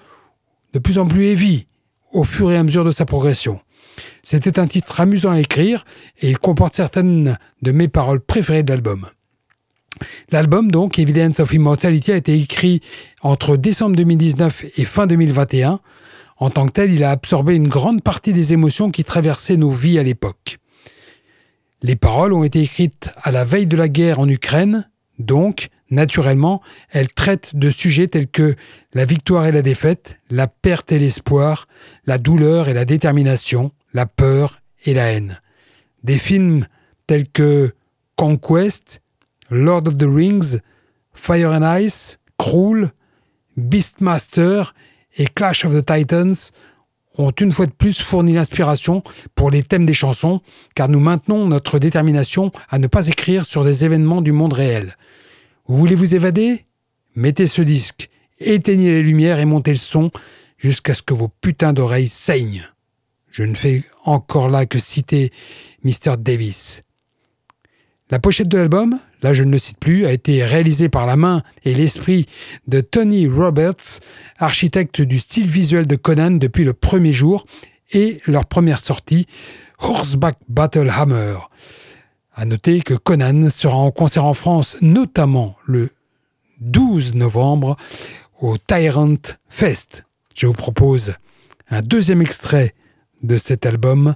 de 0.75 0.79
plus 0.79 0.99
en 0.99 1.07
plus 1.07 1.25
heavy 1.25 1.67
au 2.13 2.23
fur 2.23 2.53
et 2.53 2.59
à 2.59 2.63
mesure 2.63 2.85
de 2.85 2.91
sa 2.91 3.07
progression. 3.07 3.61
C'était 4.23 4.59
un 4.59 4.67
titre 4.67 5.01
amusant 5.01 5.31
à 5.31 5.41
écrire 5.41 5.85
et 6.21 6.29
il 6.29 6.39
comporte 6.39 6.75
certaines 6.75 7.39
de 7.63 7.73
mes 7.73 7.89
paroles 7.89 8.21
préférées 8.21 8.63
de 8.63 8.73
l'album. 8.73 9.07
L'album, 10.31 10.71
donc, 10.71 10.99
Evidence 10.99 11.41
of 11.41 11.53
Immortality, 11.53 12.13
a 12.13 12.17
été 12.17 12.35
écrit 12.35 12.81
entre 13.23 13.57
décembre 13.57 13.97
2019 13.97 14.67
et 14.77 14.85
fin 14.85 15.07
2021. 15.07 15.81
En 16.39 16.51
tant 16.51 16.67
que 16.67 16.73
tel, 16.73 16.93
il 16.93 17.03
a 17.03 17.11
absorbé 17.11 17.57
une 17.57 17.69
grande 17.69 18.03
partie 18.03 18.33
des 18.33 18.53
émotions 18.53 18.91
qui 18.91 19.05
traversaient 19.05 19.57
nos 19.57 19.71
vies 19.71 19.99
à 19.99 20.03
l'époque. 20.03 20.59
Les 21.83 21.97
paroles 21.97 22.33
ont 22.33 22.45
été 22.45 22.61
écrites 22.61 23.11
à 23.23 23.31
la 23.31 23.45
veille 23.45 23.67
de 23.67 23.77
la 23.77 23.89
guerre 23.89 24.19
en 24.19 24.29
Ukraine, 24.29 24.89
donc, 25.19 25.69
naturellement, 25.91 26.61
elles 26.91 27.13
traitent 27.13 27.55
de 27.55 27.71
sujets 27.71 28.09
tels 28.09 28.29
que 28.29 28.55
la 28.93 29.05
victoire 29.05 29.47
et 29.47 29.53
la 29.53 29.63
défaite, 29.63 30.19
la 30.31 30.47
perte 30.47 30.93
et 30.93 30.99
l'espoir, 30.99 31.69
la 32.05 32.19
douleur 32.19 32.69
et 32.69 32.75
la 32.75 32.85
détermination, 32.85 33.73
la 33.97 34.05
peur 34.05 34.61
et 34.85 34.93
la 34.93 35.11
haine. 35.13 35.41
Des 36.05 36.19
films 36.19 36.67
tels 37.07 37.27
que 37.27 37.73
Conquest, 38.15 39.01
Lord 39.51 39.89
of 39.89 39.97
the 39.97 40.07
Rings, 40.07 40.59
Fire 41.15 41.51
and 41.51 41.81
Ice, 41.81 42.19
Cruel, 42.39 42.91
Beastmaster 43.57 44.75
et 45.17 45.27
Clash 45.27 45.65
of 45.65 45.73
the 45.73 45.85
Titans 45.85 46.53
ont 47.17 47.31
une 47.31 47.53
fois 47.53 47.65
de 47.65 47.73
plus 47.73 47.99
fourni 47.99 48.35
l'inspiration 48.35 49.03
pour 49.35 49.51
les 49.51 49.63
thèmes 49.63 49.87
des 49.87 49.95
chansons, 49.95 50.43
car 50.75 50.91
nous 50.91 51.01
maintenons 51.01 51.47
notre 51.47 51.79
détermination 51.79 52.53
à 52.69 52.79
ne 52.79 52.89
pas 52.89 53.09
écrire 53.09 53.47
sur 53.47 53.65
des 53.65 53.87
événements 53.87 54.21
du 54.21 54.33
monde 54.33 54.53
réel. 54.53 54.95
Vous 55.67 55.79
voulez 55.79 55.95
vous 55.95 56.15
évader? 56.15 56.67
Mettez 57.15 57.47
ce 57.47 57.63
disque, 57.63 58.11
éteignez 58.41 58.91
les 58.91 59.03
lumières 59.03 59.39
et 59.39 59.47
montez 59.47 59.71
le 59.71 59.79
son 59.79 60.11
jusqu'à 60.59 60.93
ce 60.93 61.03
que 61.03 61.15
vos 61.15 61.29
putains 61.29 61.73
d'oreilles 61.73 62.09
saignent. 62.09 62.69
Je 63.37 63.43
ne 63.43 63.55
fais 63.55 63.83
encore 64.07 64.49
là 64.49 64.65
que 64.65 64.79
citer 64.79 65.31
Mr. 65.85 66.17
Davis. 66.19 66.85
La 68.09 68.19
pochette 68.19 68.49
de 68.49 68.57
l'album, 68.57 68.99
là 69.21 69.35
je 69.35 69.43
ne 69.43 69.53
le 69.53 69.59
cite 69.59 69.77
plus, 69.77 70.07
a 70.07 70.13
été 70.13 70.43
réalisée 70.43 70.89
par 70.89 71.05
la 71.05 71.17
main 71.17 71.43
et 71.67 71.75
l'esprit 71.75 72.25
de 72.67 72.81
Tony 72.81 73.29
Roberts, 73.29 74.01
architecte 74.39 75.03
du 75.03 75.19
style 75.19 75.49
visuel 75.49 75.87
de 75.87 75.97
Conan 75.97 76.31
depuis 76.31 76.65
le 76.65 76.73
premier 76.73 77.13
jour 77.13 77.45
et 77.93 78.23
leur 78.27 78.47
première 78.47 78.81
sortie, 78.81 79.27
Horseback 79.81 80.39
Battle 80.49 80.89
Hammer. 80.89 81.37
À 82.35 82.47
noter 82.47 82.81
que 82.81 82.95
Conan 82.95 83.51
sera 83.51 83.77
en 83.77 83.91
concert 83.91 84.25
en 84.25 84.33
France, 84.33 84.79
notamment 84.81 85.57
le 85.67 85.91
12 86.61 87.15
novembre 87.17 87.77
au 88.41 88.57
Tyrant 88.57 89.37
Fest. 89.51 90.07
Je 90.35 90.47
vous 90.47 90.55
propose 90.55 91.17
un 91.69 91.83
deuxième 91.83 92.23
extrait 92.23 92.73
de 93.27 93.37
cet 93.37 93.67
album, 93.67 94.15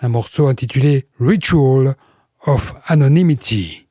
un 0.00 0.08
morceau 0.08 0.46
intitulé 0.46 1.06
Ritual 1.18 1.96
of 2.46 2.74
Anonymity. 2.86 3.83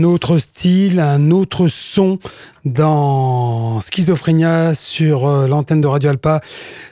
Un 0.00 0.04
autre 0.04 0.38
style, 0.38 0.98
un 0.98 1.30
autre 1.30 1.68
son 1.68 2.18
dans 2.64 3.82
Schizophrénia 3.82 4.74
sur 4.74 5.28
euh, 5.28 5.46
l'antenne 5.46 5.82
de 5.82 5.86
Radio 5.86 6.08
Alpa, 6.08 6.40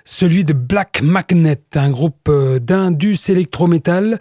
celui 0.05 0.45
de 0.45 0.53
Black 0.53 1.01
Magnet, 1.03 1.59
un 1.75 1.91
groupe 1.91 2.29
euh, 2.29 2.59
d'indus 2.59 3.19
électrométal 3.31 4.19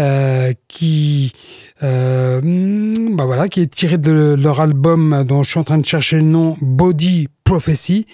euh, 0.00 0.54
qui, 0.66 1.34
hmm, 1.82 3.16
bah 3.16 3.48
qui 3.50 3.60
est 3.60 3.70
tiré 3.70 3.98
de 3.98 4.34
leur 4.40 4.60
album 4.60 5.24
dont 5.28 5.42
je 5.42 5.50
suis 5.50 5.60
en 5.60 5.64
train 5.64 5.78
de 5.78 5.84
chercher 5.84 6.16
le 6.16 6.22
nom, 6.22 6.56
Body 6.62 7.28
Prophecy 7.44 8.06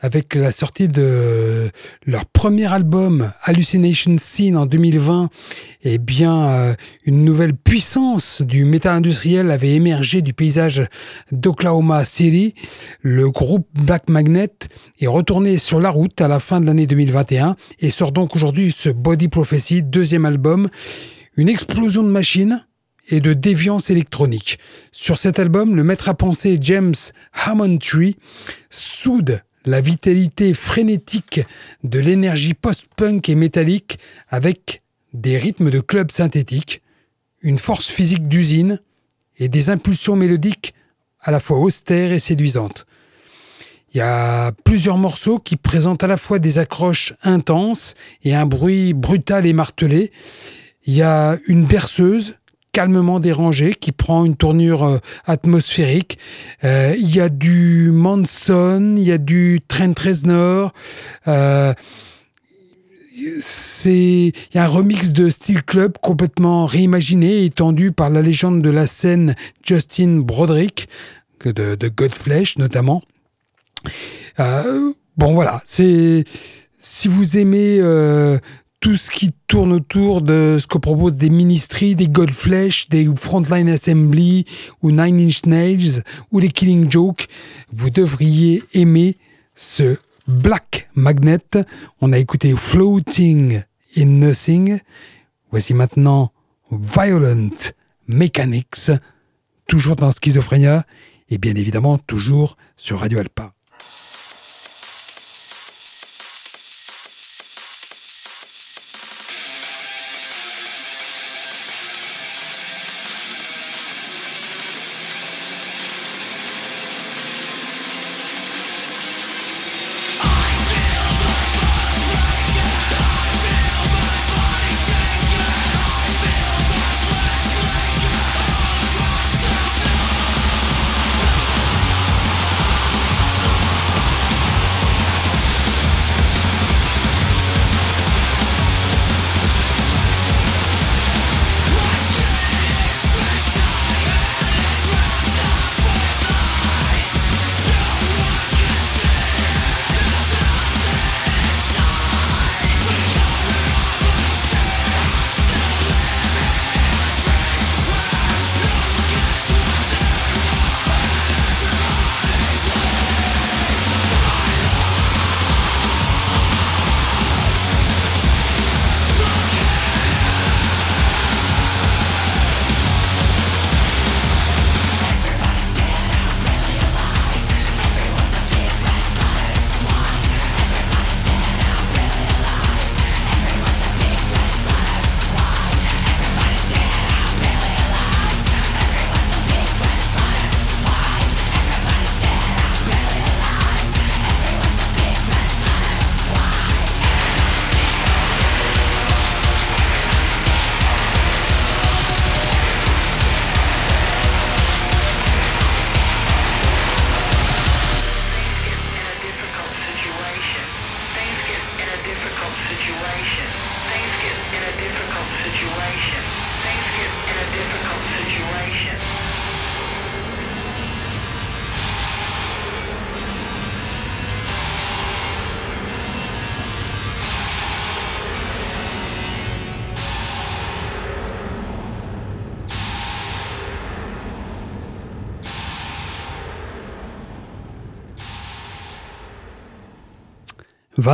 avec 0.00 0.34
la 0.34 0.52
sortie 0.52 0.88
de 0.88 1.70
leur 2.06 2.26
premier 2.26 2.72
album 2.72 3.32
Hallucination 3.42 4.16
Scene 4.18 4.56
en 4.56 4.66
2020, 4.66 5.30
eh 5.84 5.98
bien, 5.98 6.48
euh, 6.50 6.74
une 7.04 7.24
nouvelle 7.24 7.54
puissance 7.54 8.42
du 8.42 8.64
métal 8.64 8.96
industriel 8.96 9.50
avait 9.50 9.74
émergé 9.74 10.22
du 10.22 10.34
paysage 10.34 10.86
d'Oklahoma 11.32 12.04
City. 12.04 12.54
Le 13.00 13.30
groupe 13.30 13.68
Black 13.74 14.08
Magnet 14.08 14.50
est 15.00 15.06
retourné 15.06 15.58
sur 15.58 15.80
la 15.80 15.90
route 15.90 16.20
à 16.20 16.28
la 16.28 16.40
fin 16.40 16.60
de 16.60 16.66
l'année 16.66 16.86
2021 16.86 17.56
et 17.80 17.90
sort 17.90 18.12
donc 18.12 18.36
aujourd'hui 18.36 18.74
ce 18.76 18.88
Body 18.88 19.28
Prophecy, 19.28 19.82
deuxième 19.82 20.24
album. 20.26 20.68
Une 21.36 21.48
explosion 21.48 22.02
de 22.02 22.08
machines, 22.08 22.66
et 23.08 23.20
de 23.20 23.32
déviance 23.32 23.90
électronique. 23.90 24.58
Sur 24.92 25.18
cet 25.18 25.38
album, 25.38 25.76
le 25.76 25.84
maître 25.84 26.08
à 26.08 26.14
penser 26.14 26.58
James 26.60 26.94
Hammond 27.32 27.78
Tree 27.78 28.16
soude 28.70 29.42
la 29.66 29.80
vitalité 29.80 30.54
frénétique 30.54 31.40
de 31.84 31.98
l'énergie 31.98 32.54
post-punk 32.54 33.28
et 33.28 33.34
métallique 33.34 33.98
avec 34.28 34.82
des 35.12 35.36
rythmes 35.36 35.70
de 35.70 35.80
club 35.80 36.12
synthétique, 36.12 36.82
une 37.42 37.58
force 37.58 37.86
physique 37.86 38.28
d'usine 38.28 38.80
et 39.36 39.48
des 39.48 39.68
impulsions 39.68 40.16
mélodiques 40.16 40.72
à 41.20 41.30
la 41.30 41.40
fois 41.40 41.58
austères 41.58 42.12
et 42.12 42.18
séduisantes. 42.18 42.86
Il 43.92 43.98
y 43.98 44.02
a 44.02 44.52
plusieurs 44.64 44.98
morceaux 44.98 45.38
qui 45.38 45.56
présentent 45.56 46.04
à 46.04 46.06
la 46.06 46.16
fois 46.16 46.38
des 46.38 46.58
accroches 46.58 47.14
intenses 47.22 47.94
et 48.22 48.34
un 48.34 48.46
bruit 48.46 48.92
brutal 48.92 49.46
et 49.46 49.52
martelé. 49.52 50.12
Il 50.84 50.94
y 50.94 51.02
a 51.02 51.38
une 51.46 51.66
berceuse 51.66 52.38
calmement 52.76 53.20
dérangé, 53.20 53.72
qui 53.72 53.90
prend 53.90 54.26
une 54.26 54.36
tournure 54.36 54.84
euh, 54.84 54.98
atmosphérique. 55.24 56.18
Euh, 56.62 56.94
il 56.98 57.08
y 57.08 57.22
a 57.22 57.30
du 57.30 57.90
Manson, 57.90 58.96
il 58.98 59.02
y 59.02 59.12
a 59.12 59.16
du 59.16 59.62
Trent 59.66 59.94
Reznor. 59.98 60.74
Euh, 61.26 61.72
c'est 63.42 64.26
il 64.26 64.54
y 64.54 64.58
a 64.58 64.64
un 64.64 64.66
remix 64.66 65.10
de 65.12 65.30
Steel 65.30 65.62
Club 65.62 65.96
complètement 66.02 66.66
réimaginé 66.66 67.38
et 67.38 67.44
étendu 67.46 67.92
par 67.92 68.10
la 68.10 68.20
légende 68.20 68.60
de 68.60 68.68
la 68.68 68.86
scène 68.86 69.36
Justin 69.64 70.18
Broderick 70.18 70.90
de, 71.46 71.76
de 71.76 71.88
Godflesh 71.88 72.58
notamment. 72.58 73.00
bon 74.36 75.32
voilà, 75.32 75.62
c'est 75.64 76.24
si 76.76 77.08
vous 77.08 77.38
aimez 77.38 77.80
tout 78.80 78.96
ce 78.96 79.10
qui 79.10 79.32
tourne 79.46 79.72
autour 79.72 80.22
de 80.22 80.58
ce 80.60 80.66
que 80.66 80.78
proposent 80.78 81.16
des 81.16 81.30
ministries, 81.30 81.96
des 81.96 82.08
Goldflesh, 82.08 82.88
des 82.88 83.08
Frontline 83.16 83.68
Assembly 83.68 84.44
ou 84.82 84.90
Nine 84.90 85.20
Inch 85.20 85.44
Nails 85.46 86.02
ou 86.30 86.38
les 86.38 86.50
Killing 86.50 86.90
Joke, 86.90 87.26
vous 87.72 87.90
devriez 87.90 88.62
aimer 88.74 89.16
ce 89.54 89.96
Black 90.28 90.88
Magnet. 90.94 91.38
On 92.00 92.12
a 92.12 92.18
écouté 92.18 92.54
Floating 92.54 93.62
in 93.96 94.06
Nothing. 94.06 94.78
Voici 95.50 95.74
maintenant 95.74 96.32
Violent 96.70 97.72
Mechanics, 98.08 98.90
toujours 99.66 99.96
dans 99.96 100.10
Schizophrénia 100.10 100.84
et 101.30 101.38
bien 101.38 101.54
évidemment 101.54 101.98
toujours 101.98 102.56
sur 102.76 103.00
Radio 103.00 103.18
Alpa. 103.18 103.55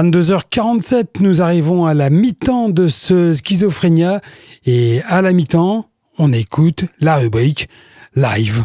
22h47, 0.02 1.20
nous 1.20 1.42
arrivons 1.42 1.86
à 1.86 1.94
la 1.94 2.10
mi-temps 2.10 2.68
de 2.68 2.88
ce 2.88 3.32
schizophrénia 3.32 4.20
et 4.66 5.00
à 5.06 5.22
la 5.22 5.32
mi-temps, 5.32 5.86
on 6.18 6.32
écoute 6.32 6.86
la 6.98 7.18
rubrique 7.18 7.68
live. 8.16 8.64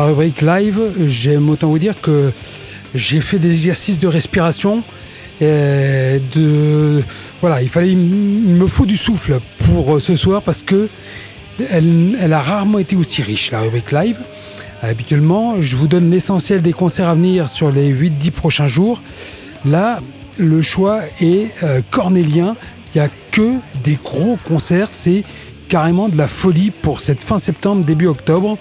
La 0.00 0.06
rubrique 0.06 0.40
live, 0.40 0.80
j'aime 1.06 1.50
autant 1.50 1.68
vous 1.68 1.78
dire 1.78 2.00
que 2.00 2.32
j'ai 2.94 3.20
fait 3.20 3.38
des 3.38 3.50
exercices 3.50 3.98
de 3.98 4.08
respiration, 4.08 4.82
et 5.42 6.22
de 6.34 7.02
voilà, 7.42 7.60
il 7.60 7.68
fallait, 7.68 7.94
me 7.94 8.66
faut 8.66 8.86
du 8.86 8.96
souffle 8.96 9.40
pour 9.66 9.96
euh, 9.96 10.00
ce 10.00 10.16
soir 10.16 10.40
parce 10.40 10.62
que 10.62 10.88
elle, 11.70 12.32
a 12.32 12.40
rarement 12.40 12.78
été 12.78 12.96
aussi 12.96 13.20
riche, 13.20 13.50
la 13.50 13.60
rubrique 13.60 13.92
live. 13.92 14.18
Habituellement, 14.82 15.60
je 15.60 15.76
vous 15.76 15.86
donne 15.86 16.10
l'essentiel 16.10 16.62
des 16.62 16.72
concerts 16.72 17.08
à 17.08 17.14
venir 17.14 17.50
sur 17.50 17.70
les 17.70 17.92
8-10 17.92 18.30
prochains 18.30 18.68
jours. 18.68 19.02
Là, 19.66 20.00
le 20.38 20.62
choix 20.62 21.02
est 21.20 21.50
euh, 21.62 21.82
cornélien. 21.90 22.56
Il 22.94 23.02
n'y 23.02 23.06
a 23.06 23.10
que 23.32 23.56
des 23.84 23.98
gros 24.02 24.38
concerts. 24.48 24.88
C'est 24.92 25.24
carrément 25.68 26.08
de 26.08 26.16
la 26.16 26.26
folie 26.26 26.70
pour 26.70 27.02
cette 27.02 27.22
fin 27.22 27.38
septembre, 27.38 27.84
début 27.84 28.06
octobre. 28.06 28.56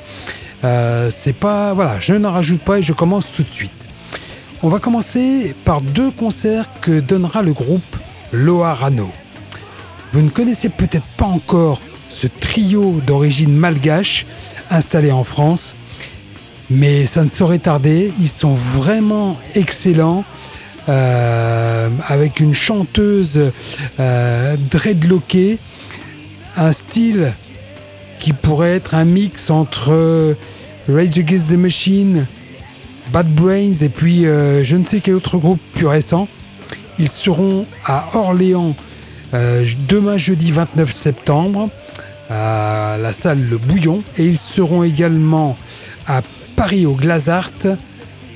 Euh, 0.64 1.10
pas. 1.39 1.74
Voilà, 1.74 1.99
je 1.99 2.14
n'en 2.14 2.32
rajoute 2.32 2.62
pas 2.62 2.80
et 2.80 2.82
je 2.82 2.93
commence 2.93 3.32
tout 3.32 3.43
de 3.43 3.49
suite. 3.49 3.72
On 4.62 4.70
va 4.70 4.80
commencer 4.80 5.55
par 5.64 5.82
deux 5.82 6.12
concerts 6.12 6.66
que 6.82 6.99
donnera 6.99 7.41
le 7.41 7.53
groupe 7.53 7.95
Loarano. 8.34 9.10
Vous 10.12 10.22
ne 10.22 10.30
connaissez 10.30 10.70
peut-être 10.70 11.05
pas 11.18 11.26
encore 11.26 11.82
ce 12.10 12.28
trio 12.28 12.99
d'origine 13.05 13.55
malgache 13.55 14.26
installé 14.70 15.12
en 15.12 15.24
France, 15.24 15.76
mais 16.70 17.05
ça 17.05 17.24
ne 17.24 17.30
saurait 17.30 17.60
tarder. 17.60 18.12
Ils 18.20 18.28
sont 18.30 18.55
vraiment 18.55 19.38
excellents. 19.55 20.26
Euh, 20.88 21.89
avec 22.07 22.39
une 22.39 22.55
chanteuse 22.55 23.51
euh, 23.99 24.55
dreadlockée, 24.72 25.60
un 26.57 26.72
style 26.72 27.34
qui 28.20 28.34
pourrait 28.34 28.76
être 28.76 28.95
un 28.95 29.05
mix 29.05 29.49
entre 29.49 30.36
Rage 30.88 31.17
Against 31.17 31.49
the 31.49 31.57
Machine, 31.57 32.26
Bad 33.11 33.28
Brains 33.34 33.74
et 33.82 33.89
puis 33.89 34.26
euh, 34.26 34.63
je 34.63 34.76
ne 34.76 34.86
sais 34.86 34.99
quel 34.99 35.15
autre 35.15 35.38
groupe 35.38 35.59
plus 35.74 35.88
récent. 35.88 36.28
Ils 36.99 37.09
seront 37.09 37.65
à 37.86 38.09
Orléans 38.13 38.76
euh, 39.34 39.65
demain 39.88 40.17
jeudi 40.17 40.51
29 40.51 40.91
septembre 40.91 41.70
à 42.30 42.97
la 43.01 43.13
salle 43.13 43.41
Le 43.49 43.57
Bouillon 43.57 44.03
et 44.17 44.26
ils 44.26 44.38
seront 44.38 44.84
également 44.84 45.57
à 46.07 46.22
Paris 46.55 46.86
au 46.86 46.93
Glazart 46.93 47.51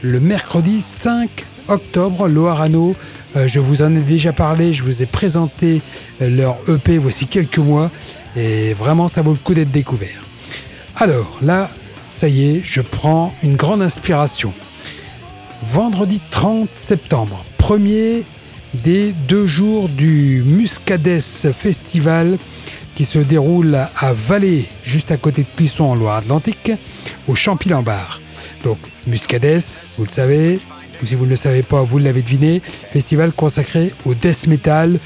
le 0.01 0.19
mercredi 0.19 0.81
5 0.81 1.45
octobre. 1.67 2.27
Loarano, 2.27 2.95
euh, 3.35 3.47
je 3.47 3.59
vous 3.59 3.81
en 3.81 3.95
ai 3.95 3.99
déjà 4.01 4.31
parlé, 4.31 4.73
je 4.73 4.83
vous 4.83 5.03
ai 5.03 5.05
présenté 5.05 5.81
leur 6.19 6.57
EP 6.67 6.97
voici 6.97 7.27
quelques 7.27 7.59
mois 7.59 7.91
et 8.35 8.73
vraiment 8.73 9.07
ça 9.07 9.21
vaut 9.21 9.31
le 9.31 9.37
coup 9.37 9.53
d'être 9.53 9.71
découvert. 9.71 10.21
Alors 10.95 11.37
là, 11.41 11.69
ça 12.13 12.27
y 12.27 12.57
est, 12.57 12.61
je 12.63 12.81
prends 12.81 13.33
une 13.43 13.55
grande 13.55 13.81
inspiration. 13.81 14.53
Vendredi 15.71 16.21
30 16.29 16.69
septembre, 16.75 17.43
premier 17.57 18.23
des 18.73 19.13
deux 19.27 19.47
jours 19.47 19.87
du 19.87 20.43
Muscades 20.45 21.19
Festival 21.19 22.37
qui 22.95 23.05
se 23.05 23.19
déroule 23.19 23.75
à 23.75 24.13
Vallée, 24.13 24.67
juste 24.83 25.11
à 25.11 25.17
côté 25.17 25.43
de 25.43 25.47
Clisson 25.55 25.85
en 25.85 25.95
Loire-Atlantique, 25.95 26.71
au 27.27 27.35
Champy-Lambard. 27.35 28.21
Donc 28.63 28.77
Muscades, 29.07 29.63
vous 29.97 30.05
le 30.05 30.11
savez, 30.11 30.59
ou 31.01 31.05
si 31.05 31.15
vous 31.15 31.25
ne 31.25 31.31
le 31.31 31.35
savez 31.35 31.63
pas, 31.63 31.81
vous 31.81 31.97
l'avez 31.97 32.21
deviné, 32.21 32.61
festival 32.91 33.31
consacré 33.31 33.93
au 34.05 34.13
death 34.13 34.47
metal, 34.47 34.99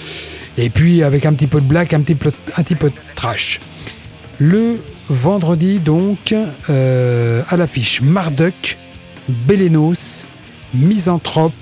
et 0.57 0.69
puis 0.69 1.03
avec 1.03 1.25
un 1.25 1.33
petit 1.33 1.47
peu 1.47 1.61
de 1.61 1.65
black, 1.65 1.93
un 1.93 2.01
petit 2.01 2.15
peu, 2.15 2.31
un 2.55 2.63
de 2.63 2.91
trash. 3.15 3.59
Le 4.39 4.79
vendredi 5.09 5.79
donc, 5.79 6.33
euh, 6.69 7.43
à 7.49 7.57
l'affiche 7.57 8.01
Marduk, 8.01 8.77
Belenos, 9.27 10.25
Misanthrope, 10.73 11.53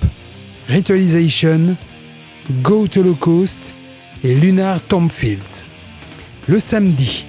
Ritualization, 0.68 1.76
Goat 2.62 2.96
Holocaust 2.96 3.74
et 4.24 4.34
Lunar 4.34 4.80
Tombfields. 4.80 5.64
Le 6.48 6.58
samedi, 6.58 7.26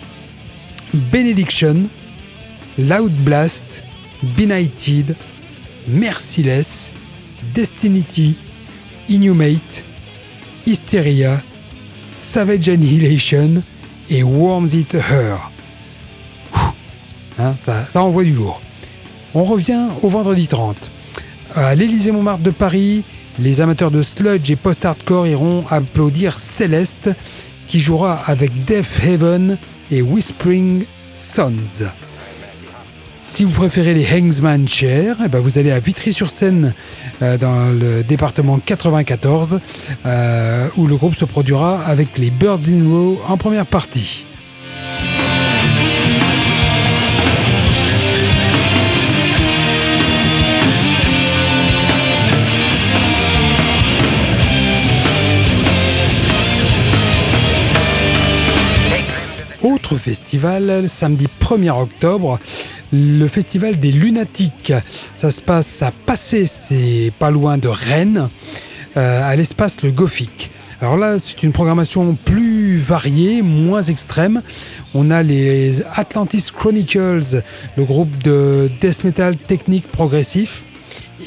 Benediction, 0.94 1.88
Loud 2.78 3.12
Blast, 3.12 3.84
Benighted, 4.38 5.16
Merciless, 5.88 6.92
Destinity, 7.54 8.36
Inhumate, 9.10 9.84
Hysteria, 10.66 11.42
Savage 12.18 12.68
Annihilation 12.68 13.62
et 14.10 14.24
Worms 14.24 14.70
It 14.74 14.96
Her. 14.96 15.52
Hein, 17.40 17.54
ça, 17.60 17.86
ça 17.92 18.02
envoie 18.02 18.24
du 18.24 18.34
lourd. 18.34 18.60
On 19.36 19.44
revient 19.44 19.86
au 20.02 20.10
vendredi 20.10 20.48
30. 20.48 20.76
À 21.56 21.76
l'Élysée 21.76 22.12
Montmartre 22.12 22.42
de 22.42 22.50
Paris, 22.50 23.04
les 23.38 23.62
amateurs 23.62 23.92
de 23.92 24.02
sludge 24.02 24.50
et 24.50 24.56
post-hardcore 24.56 25.28
iront 25.28 25.64
applaudir 25.70 26.40
Céleste, 26.40 27.12
qui 27.68 27.80
jouera 27.80 28.20
avec 28.26 28.66
Death 28.66 29.00
Heaven 29.06 29.60
et 29.92 30.02
Whispering 30.02 30.86
Sons. 31.14 31.54
Si 33.30 33.44
vous 33.44 33.52
préférez 33.52 33.94
les 33.94 34.08
Hangsman 34.10 34.70
Chair, 34.70 35.18
eh 35.24 35.28
ben 35.28 35.40
vous 35.40 35.60
allez 35.60 35.70
à 35.70 35.82
Vitry-sur-Seine 35.82 36.74
euh, 37.22 37.38
dans 37.38 37.78
le 37.78 38.02
département 38.02 38.58
94 38.58 39.60
euh, 40.06 40.70
où 40.78 40.88
le 40.88 40.96
groupe 40.96 41.14
se 41.14 41.26
produira 41.26 41.84
avec 41.84 42.18
les 42.18 42.30
Birds 42.30 42.62
in 42.70 42.88
Row 42.90 43.22
en 43.28 43.36
première 43.36 43.66
partie. 43.66 44.24
Autre 59.64 59.98
festival, 59.98 60.88
samedi 60.88 61.28
1er 61.42 61.82
octobre, 61.82 62.40
le 62.92 63.28
festival 63.28 63.80
des 63.80 63.92
lunatiques. 63.92 64.74
Ça 65.16 65.32
se 65.32 65.42
passe 65.42 65.82
à 65.82 65.92
Passé, 65.92 66.46
c'est 66.46 67.12
pas 67.20 67.32
loin 67.32 67.58
de 67.58 67.68
Rennes, 67.68 68.30
euh, 68.96 69.30
à 69.30 69.36
l'espace 69.36 69.82
Le 69.82 69.92
Gothique. 69.92 70.52
Alors 70.80 70.96
là, 70.96 71.18
c'est 71.20 71.42
une 71.42 71.54
programmation 71.54 72.14
plus 72.14 72.78
variée, 72.78 73.42
moins 73.42 73.82
extrême. 73.82 74.44
On 74.94 75.10
a 75.10 75.24
les 75.24 75.82
Atlantis 75.96 76.52
Chronicles, 76.56 77.42
le 77.76 77.84
groupe 77.84 78.16
de 78.24 78.70
death 78.80 79.04
metal 79.04 79.36
technique 79.36 79.88
progressif. 79.88 80.66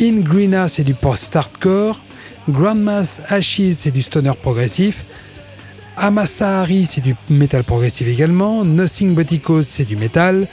In 0.00 0.20
Greenas, 0.20 0.68
c'est 0.68 0.84
du 0.84 0.94
post-hardcore. 0.94 2.00
Grandma's 2.48 3.20
Ashes, 3.28 3.72
c'est 3.72 3.90
du 3.90 4.02
stoner 4.02 4.32
progressif. 4.40 5.04
Amasahari, 5.96 6.86
c'est 6.86 7.00
du 7.00 7.16
métal 7.28 7.64
progressif 7.64 8.06
également. 8.06 8.64
Nothing 8.64 9.14
But 9.14 9.62
c'est 9.62 9.84
du 9.84 9.96
métal. 9.96 10.46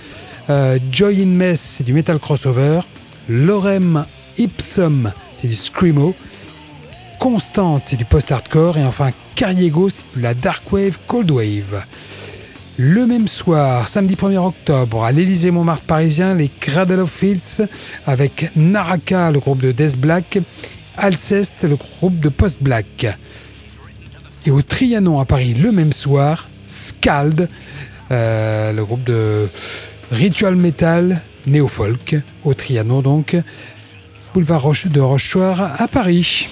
Euh, 0.50 0.80
Joy 0.92 1.24
in 1.24 1.28
Mess, 1.28 1.60
c'est 1.60 1.84
du 1.84 1.94
metal 1.94 2.20
crossover. 2.20 2.80
Lorem 3.28 4.06
Ipsum, 4.38 5.12
c'est 5.36 5.48
du 5.48 5.56
screamo. 5.56 6.16
Constante, 7.20 7.84
c'est 7.86 7.98
du 7.98 8.06
post-hardcore. 8.06 8.78
Et 8.78 8.84
enfin, 8.84 9.12
Cariego, 9.36 9.90
c'est 9.90 10.06
de 10.16 10.22
la 10.22 10.34
dark 10.34 10.72
wave, 10.72 10.98
cold 11.08 11.30
wave. 11.32 11.84
Le 12.78 13.08
même 13.08 13.28
soir, 13.28 13.88
samedi 13.88 14.16
1er 14.16 14.38
octobre, 14.38 15.04
à 15.04 15.12
l'Élysée 15.12 15.50
Montmartre 15.50 15.84
parisien, 15.84 16.36
les 16.36 16.48
Cradle 16.48 17.00
of 17.00 17.12
Fields 17.12 17.68
avec 18.06 18.52
Naraka, 18.56 19.32
le 19.32 19.40
groupe 19.40 19.62
de 19.62 19.72
Death 19.72 19.98
Black, 19.98 20.38
Alceste, 20.96 21.64
le 21.64 21.76
groupe 21.76 22.20
de 22.20 22.30
Post 22.30 22.62
Black. 22.62 23.08
Et 24.46 24.52
au 24.52 24.62
Trianon 24.62 25.20
à 25.20 25.26
Paris, 25.26 25.56
le 25.56 25.72
même 25.72 25.92
soir, 25.92 26.48
Scald, 26.68 27.50
euh, 28.12 28.72
le 28.72 28.86
groupe 28.86 29.04
de 29.04 29.50
Ritual 30.12 30.56
Metal, 30.56 31.22
néo-folk, 31.48 32.16
au 32.46 32.54
Trianon 32.54 33.02
donc, 33.02 33.36
boulevard 34.34 34.72
de 34.86 35.02
Rochechouart 35.02 35.62
à 35.82 35.88
Paris. 35.90 36.48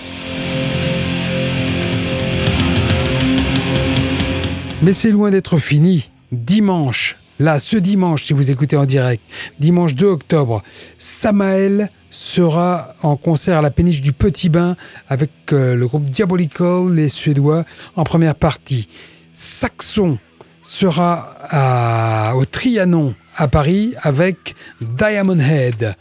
Mais 4.81 4.91
c'est 4.91 5.11
loin 5.11 5.31
d'être 5.31 5.57
fini. 5.57 6.09
Dimanche, 6.33 7.15
là, 7.39 7.59
ce 7.59 7.77
dimanche, 7.77 8.25
si 8.25 8.33
vous 8.33 8.51
écoutez 8.51 8.75
en 8.75 8.85
direct, 8.85 9.23
dimanche 9.57 9.95
2 9.95 10.05
octobre, 10.05 10.61
Samael 10.97 11.89
sera 12.09 12.93
en 13.03 13.15
concert 13.15 13.59
à 13.59 13.61
la 13.61 13.71
péniche 13.71 14.01
du 14.01 14.11
Petit 14.11 14.49
Bain 14.49 14.75
avec 15.07 15.31
euh, 15.53 15.75
le 15.75 15.87
groupe 15.87 16.05
Diabolical, 16.05 16.93
les 16.93 17.07
Suédois, 17.07 17.63
en 17.95 18.03
première 18.03 18.35
partie. 18.35 18.89
Saxon 19.33 20.17
sera 20.61 22.33
au 22.35 22.43
Trianon 22.45 23.15
à 23.35 23.47
Paris 23.47 23.93
avec 24.01 24.55
Diamond 24.81 25.39
Head. 25.39 25.95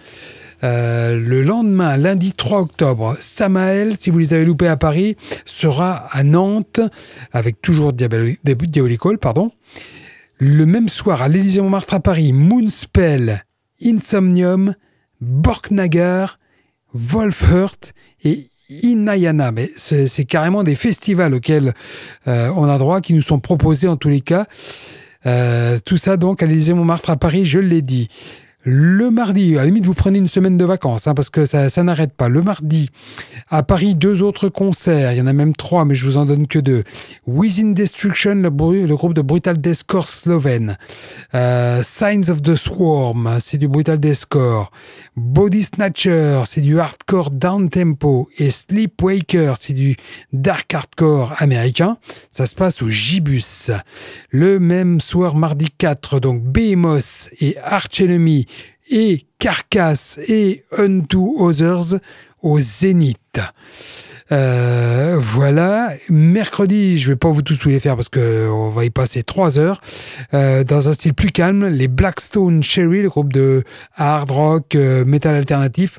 Euh, 0.63 1.19
le 1.19 1.43
lendemain, 1.43 1.97
lundi 1.97 2.33
3 2.33 2.61
octobre, 2.61 3.17
Samael, 3.21 3.97
si 3.99 4.11
vous 4.11 4.19
les 4.19 4.33
avez 4.33 4.45
loupés 4.45 4.69
à 4.69 4.77
Paris, 4.77 5.17
sera 5.45 6.07
à 6.11 6.23
Nantes 6.23 6.81
avec 7.33 7.61
toujours 7.61 7.93
Diabolical. 7.93 9.19
Pardon. 9.19 9.53
Le 10.39 10.65
même 10.65 10.89
soir, 10.89 11.23
à 11.23 11.29
l'Élysée 11.29 11.61
Montmartre 11.61 11.95
à 11.95 12.01
Paris, 12.01 12.33
Moonspell, 12.33 13.45
Insomnium, 13.85 14.75
Borknagar, 15.21 16.39
Wolfhurt 16.95 17.93
et 18.25 18.49
Inayana. 18.71 19.53
Mais 19.53 19.71
c'est 19.77 20.25
carrément 20.25 20.63
des 20.63 20.75
festivals 20.75 21.35
auxquels 21.35 21.75
euh, 22.27 22.51
on 22.57 22.65
a 22.65 22.79
droit, 22.79 23.01
qui 23.01 23.13
nous 23.15 23.23
sont 23.23 23.39
proposés 23.39 23.89
en 23.89 23.97
tous 23.97 24.09
les 24.09 24.21
cas. 24.23 24.47
Euh, 25.27 25.79
tout 25.85 25.97
ça 25.97 26.17
donc 26.17 26.43
à 26.43 26.47
l'Élysée 26.47 26.75
Montmartre 26.75 27.11
à 27.11 27.17
Paris, 27.17 27.45
je 27.45 27.59
l'ai 27.59 27.83
dit. 27.83 28.09
Le 28.67 29.11
mardi, 29.11 29.57
à 29.57 29.61
la 29.61 29.67
limite, 29.67 29.85
vous 29.85 29.93
prenez 29.93 30.19
une 30.19 30.27
semaine 30.27 30.57
de 30.57 30.65
vacances, 30.65 31.07
hein, 31.07 31.13
parce 31.13 31.29
que 31.29 31.45
ça, 31.45 31.83
n'arrête 31.83 32.15
pas. 32.15 32.31
Le 32.31 32.41
mardi, 32.41 32.89
à 33.51 33.63
Paris, 33.63 33.95
deux 33.95 34.23
autres 34.23 34.49
concerts. 34.49 35.13
Il 35.13 35.19
y 35.19 35.21
en 35.21 35.27
a 35.27 35.35
même 35.35 35.55
trois, 35.55 35.85
mais 35.85 35.95
je 35.95 36.07
vous 36.07 36.17
en 36.17 36.25
donne 36.25 36.47
que 36.47 36.59
deux. 36.59 36.83
Within 37.27 37.73
Destruction, 37.73 38.37
le, 38.37 38.49
le 38.87 38.97
groupe 38.97 39.13
de 39.13 39.21
Brutal 39.21 39.59
Deathcore 39.59 40.09
slovène. 40.09 40.79
Euh, 41.35 41.83
Signs 41.83 42.31
of 42.31 42.41
the 42.41 42.57
Swarm, 42.57 43.37
c'est 43.39 43.59
du 43.59 43.69
Brutal 43.69 44.01
Deathcore. 44.01 44.71
Body 45.15 45.65
Snatcher, 45.65 46.45
c'est 46.47 46.63
du 46.63 46.81
hardcore 46.81 47.33
down 47.33 47.69
tempo. 47.69 48.31
Et 48.39 48.51
Sleepwaker, 48.51 49.57
c'est 49.61 49.75
du 49.75 49.97
dark 50.33 50.73
hardcore 50.73 51.35
américain. 51.37 51.99
Ça 52.31 52.47
se 52.47 52.55
passe 52.55 52.81
au 52.81 52.89
Gibus. 52.89 53.71
Le 54.31 54.59
même 54.59 55.03
soir, 55.03 55.35
mardi 55.35 55.69
4, 55.77 56.19
donc 56.19 56.43
Behemoth 56.43 57.29
et 57.43 57.59
Arch 57.63 58.01
Enemy 58.01 58.47
et 58.89 59.27
Carcass 59.39 60.19
et 60.29 60.65
Unto 60.77 61.37
Others 61.39 61.99
au 62.43 62.61
Zénith. 62.61 63.41
Euh, 64.33 65.19
voilà. 65.21 65.91
Mercredi, 66.09 66.99
je 66.99 67.11
vais 67.11 67.17
pas 67.17 67.31
vous 67.31 67.43
tous 67.43 67.63
vous 67.63 67.69
les 67.69 67.81
faire 67.81 67.95
parce 67.95 68.09
que 68.09 68.49
on 68.51 68.71
va 68.71 68.85
y 68.85 68.91
passer 68.91 69.23
trois 69.23 69.59
heures. 69.59 69.81
Euh, 70.33 70.65
dans 70.65 70.89
un 70.89 70.93
style 70.95 71.15
plus 71.15 71.31
calme, 71.31 71.67
les 71.67 71.89
Blackstone 71.89 72.63
Cherry, 72.63 73.03
le 73.03 73.11
groupe 73.11 73.33
de 73.33 73.65
hard 73.97 74.31
rock, 74.31 74.75
euh, 74.75 75.05
metal 75.05 75.35
alternatif, 75.35 75.99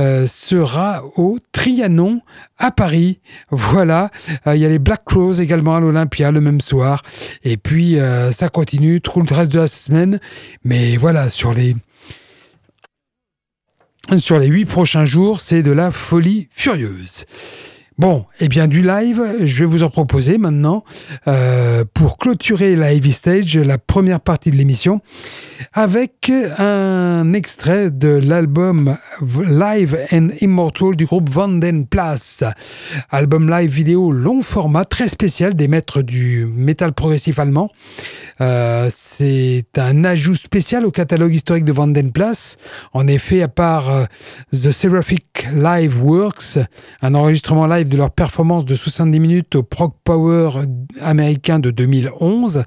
euh, 0.00 0.26
sera 0.26 1.04
au 1.16 1.38
Trianon 1.52 2.20
à 2.58 2.72
Paris. 2.72 3.20
Voilà. 3.50 4.10
Il 4.46 4.56
y 4.56 4.64
a 4.64 4.68
les 4.68 4.80
Black 4.80 5.04
Crows 5.04 5.34
également 5.34 5.76
à 5.76 5.80
l'Olympia 5.80 6.32
le 6.32 6.40
même 6.40 6.60
soir. 6.60 7.02
Et 7.44 7.56
puis 7.56 7.98
ça 8.32 8.48
continue 8.48 9.00
tout 9.00 9.20
le 9.20 9.34
reste 9.34 9.52
de 9.52 9.60
la 9.60 9.68
semaine. 9.68 10.20
Mais 10.64 10.96
voilà, 10.96 11.28
sur 11.28 11.52
les 11.52 11.76
sur 14.18 14.38
les 14.38 14.48
huit 14.48 14.64
prochains 14.64 15.04
jours, 15.04 15.40
c'est 15.40 15.62
de 15.62 15.70
la 15.70 15.90
folie 15.90 16.48
furieuse. 16.50 17.24
Bon, 17.98 18.24
et 18.40 18.44
eh 18.44 18.48
bien 18.48 18.68
du 18.68 18.80
live, 18.80 19.22
je 19.44 19.58
vais 19.58 19.66
vous 19.66 19.82
en 19.82 19.90
proposer 19.90 20.38
maintenant 20.38 20.82
euh, 21.28 21.84
pour 21.92 22.16
clôturer 22.16 22.74
Live 22.74 23.12
Stage, 23.12 23.58
la 23.58 23.76
première 23.76 24.20
partie 24.20 24.50
de 24.50 24.56
l'émission, 24.56 25.02
avec 25.74 26.32
un 26.58 27.34
extrait 27.34 27.90
de 27.90 28.08
l'album 28.08 28.96
Live 29.20 29.98
and 30.10 30.28
Immortal 30.40 30.96
du 30.96 31.04
groupe 31.04 31.28
Vanden 31.28 31.86
Place. 31.86 32.44
Album 33.10 33.50
live 33.50 33.70
vidéo 33.70 34.10
long 34.10 34.40
format, 34.40 34.86
très 34.86 35.08
spécial 35.08 35.54
des 35.54 35.68
maîtres 35.68 36.00
du 36.00 36.46
métal 36.46 36.94
progressif 36.94 37.38
allemand. 37.38 37.70
Euh, 38.40 38.88
c'est 38.90 39.66
un 39.76 40.04
ajout 40.04 40.34
spécial 40.34 40.86
au 40.86 40.90
catalogue 40.90 41.34
historique 41.34 41.64
de 41.64 41.72
Vanden 41.72 42.10
Place. 42.10 42.56
En 42.92 43.06
effet, 43.06 43.42
à 43.42 43.48
part 43.48 43.90
euh, 43.90 44.04
The 44.52 44.70
Seraphic 44.70 45.46
Live 45.54 46.02
Works, 46.02 46.58
un 47.02 47.14
enregistrement 47.14 47.66
live 47.66 47.88
de 47.92 47.98
leur 47.98 48.10
performance 48.10 48.64
de 48.64 48.74
70 48.74 49.20
minutes 49.20 49.54
au 49.54 49.62
Prog 49.62 49.92
Power 50.02 50.62
américain 51.02 51.58
de 51.58 51.70
2011. 51.70 52.64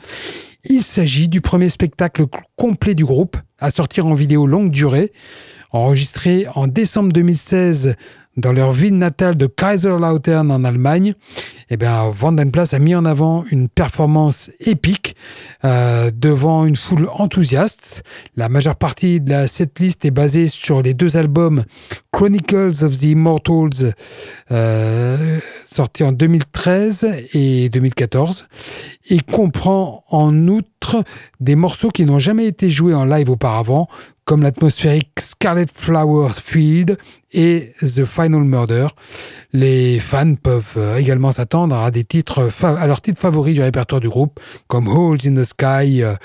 Il 0.65 0.83
s'agit 0.83 1.27
du 1.27 1.41
premier 1.41 1.69
spectacle 1.69 2.25
complet 2.55 2.93
du 2.93 3.05
groupe 3.05 3.35
à 3.57 3.71
sortir 3.71 4.05
en 4.05 4.13
vidéo 4.13 4.45
longue 4.45 4.69
durée, 4.69 5.11
enregistré 5.71 6.45
en 6.53 6.67
décembre 6.67 7.11
2016 7.11 7.95
dans 8.37 8.51
leur 8.51 8.71
ville 8.71 8.97
natale 8.97 9.37
de 9.37 9.47
Kaiserlautern 9.47 10.51
en 10.51 10.63
Allemagne, 10.63 11.13
eh 11.69 11.77
bien, 11.77 12.09
Vandenplas 12.09 12.73
a 12.73 12.79
mis 12.79 12.93
en 12.93 13.05
avant 13.05 13.43
une 13.49 13.69
performance 13.69 14.51
épique 14.59 15.15
euh, 15.63 16.11
devant 16.13 16.65
une 16.65 16.75
foule 16.75 17.09
enthousiaste. 17.13 18.03
La 18.35 18.49
majeure 18.49 18.75
partie 18.75 19.19
de 19.19 19.31
la 19.31 19.47
setlist 19.47 20.05
est 20.05 20.11
basée 20.11 20.47
sur 20.47 20.81
les 20.81 20.93
deux 20.93 21.17
albums 21.17 21.63
Chronicles 22.11 22.83
of 22.83 22.97
the 22.97 23.03
Immortals, 23.03 23.93
euh, 24.51 25.39
sortis 25.65 26.03
en 26.03 26.11
2013 26.11 27.07
et 27.33 27.69
2014, 27.69 28.47
et 29.09 29.19
comprend 29.19 30.03
en 30.09 30.47
outre 30.47 31.03
des 31.39 31.55
morceaux 31.55 31.89
qui 31.89 32.05
n'ont 32.05 32.19
jamais 32.19 32.45
été 32.45 32.69
joués 32.69 32.93
en 32.93 33.05
live 33.05 33.29
auparavant, 33.29 33.87
comme 34.25 34.41
l'atmosphérique 34.41 35.19
Scarlet 35.19 35.67
Flower 35.71 36.29
Field 36.33 36.97
et 37.31 37.73
The 37.79 38.05
Final 38.05 38.41
Murder. 38.41 38.87
Les 39.53 39.99
fans 39.99 40.33
peuvent 40.35 40.73
euh, 40.77 40.97
également 40.97 41.31
s'attendre 41.31 41.75
à 41.75 41.91
des 41.91 42.03
titres, 42.03 42.49
à 42.63 42.87
leurs 42.87 43.01
titres 43.01 43.21
favoris 43.21 43.53
du 43.53 43.61
répertoire 43.61 44.01
du 44.01 44.09
groupe, 44.09 44.39
comme 44.67 44.87
Holes 44.87 45.19
in 45.25 45.35
the 45.35 45.43
Sky, 45.43 46.01
euh, 46.01 46.15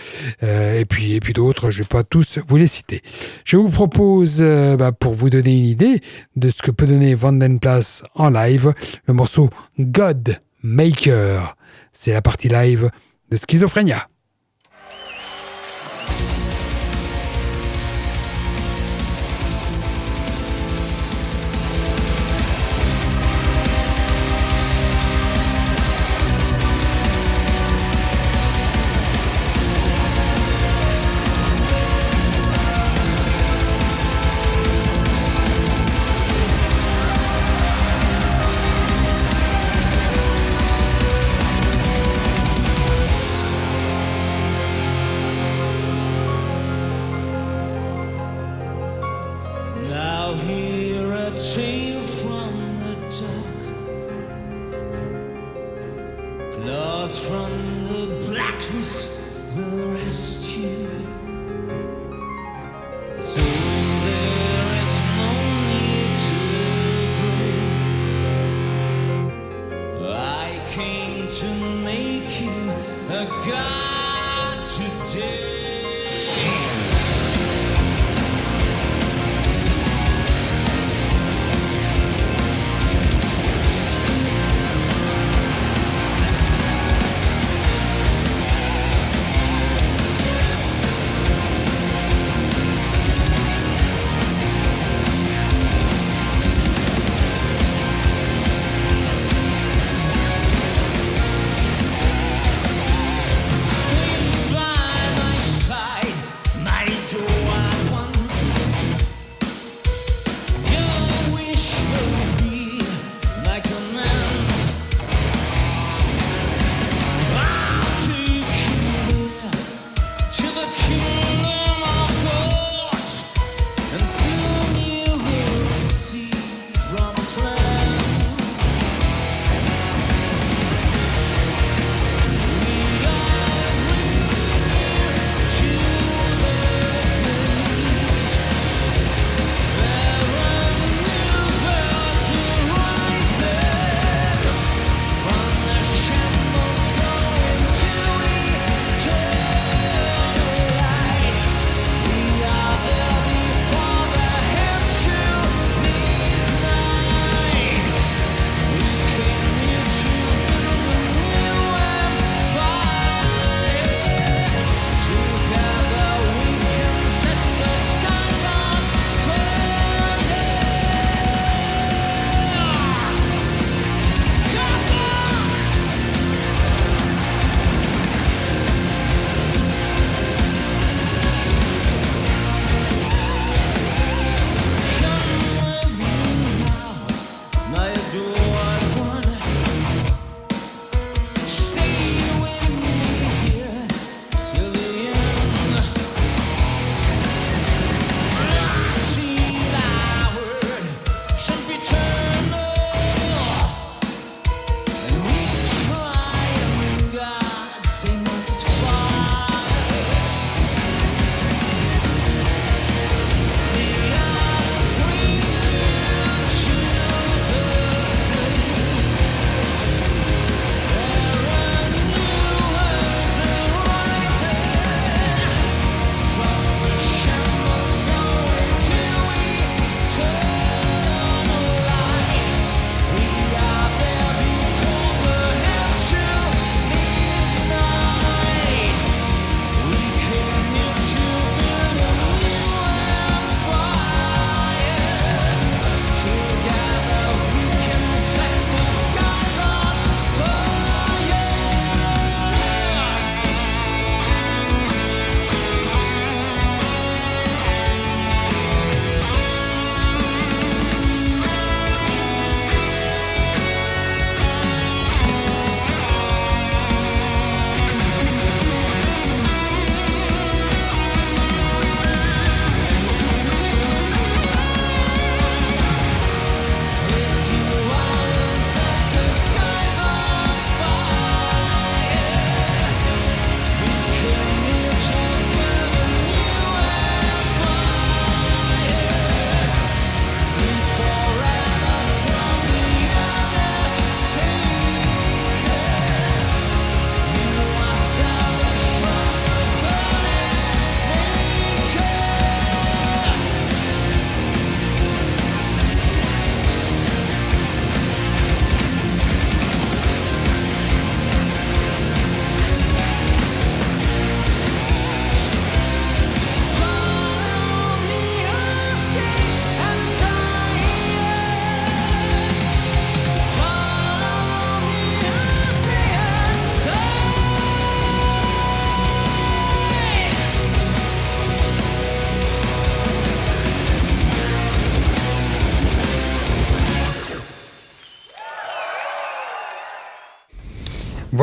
euh, 0.42 0.80
et 0.80 0.86
puis, 0.86 1.12
et 1.12 1.20
puis 1.20 1.34
d'autres. 1.34 1.70
Je 1.70 1.80
ne 1.80 1.84
vais 1.84 1.88
pas 1.88 2.02
tous 2.02 2.38
vous 2.48 2.56
les 2.56 2.66
citer. 2.66 3.02
Je 3.44 3.58
vous 3.58 3.68
propose, 3.68 4.42
bah, 4.42 4.92
pour 4.92 5.12
vous 5.12 5.28
donner 5.28 5.58
une 5.58 5.66
idée 5.66 6.00
de 6.36 6.48
ce 6.48 6.62
que 6.62 6.70
peut 6.70 6.86
donner 6.86 7.14
Vandenplas 7.14 8.02
en 8.14 8.30
live, 8.30 8.72
le 9.06 9.14
morceau 9.14 9.50
God 9.78 10.38
Maker. 10.62 11.54
C'est 11.92 12.12
la 12.12 12.22
partie 12.22 12.48
live 12.48 12.90
de 13.30 13.36
Schizophrénia. 13.36 14.08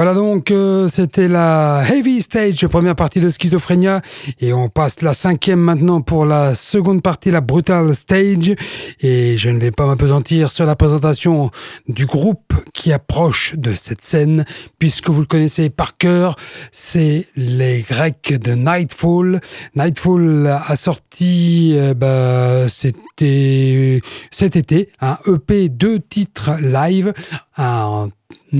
Voilà 0.07 0.21
donc, 0.21 0.51
euh, 0.51 0.87
c'était 0.87 1.27
la 1.27 1.83
Heavy 1.85 2.21
Stage, 2.21 2.65
première 2.67 2.95
partie 2.95 3.19
de 3.19 3.27
Schizophrénia, 3.27 4.01
et 4.39 4.53
on 4.53 4.69
passe 4.69 5.01
la 5.01 5.11
cinquième 5.11 5.59
maintenant 5.59 5.99
pour 5.99 6.25
la 6.25 6.55
seconde 6.55 7.01
partie, 7.01 7.29
la 7.29 7.41
Brutal 7.41 7.93
Stage, 7.93 8.55
et 9.01 9.35
je 9.35 9.49
ne 9.49 9.59
vais 9.59 9.71
pas 9.71 9.85
m'apesantir 9.85 10.49
sur 10.53 10.65
la 10.65 10.77
présentation 10.77 11.51
du 11.89 12.05
groupe 12.05 12.53
qui 12.73 12.93
approche 12.93 13.55
de 13.57 13.73
cette 13.73 14.01
scène, 14.01 14.45
puisque 14.79 15.09
vous 15.09 15.19
le 15.19 15.27
connaissez 15.27 15.69
par 15.69 15.97
cœur, 15.97 16.37
c'est 16.71 17.27
les 17.35 17.81
Grecs 17.81 18.33
de 18.41 18.53
Nightfall. 18.53 19.41
Nightfall 19.75 20.47
a 20.47 20.75
sorti, 20.77 21.73
euh, 21.75 21.93
bah, 21.93 22.69
c'était 22.69 23.99
cet 24.31 24.55
été, 24.55 24.87
un 25.01 25.17
EP, 25.27 25.67
deux 25.67 25.99
titres 25.99 26.51
live, 26.61 27.13
un 27.57 28.07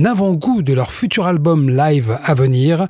avant-goût 0.04 0.62
de 0.62 0.72
leur 0.72 0.92
futur 0.92 1.26
album 1.26 1.68
live 1.68 2.18
à 2.22 2.34
venir. 2.34 2.86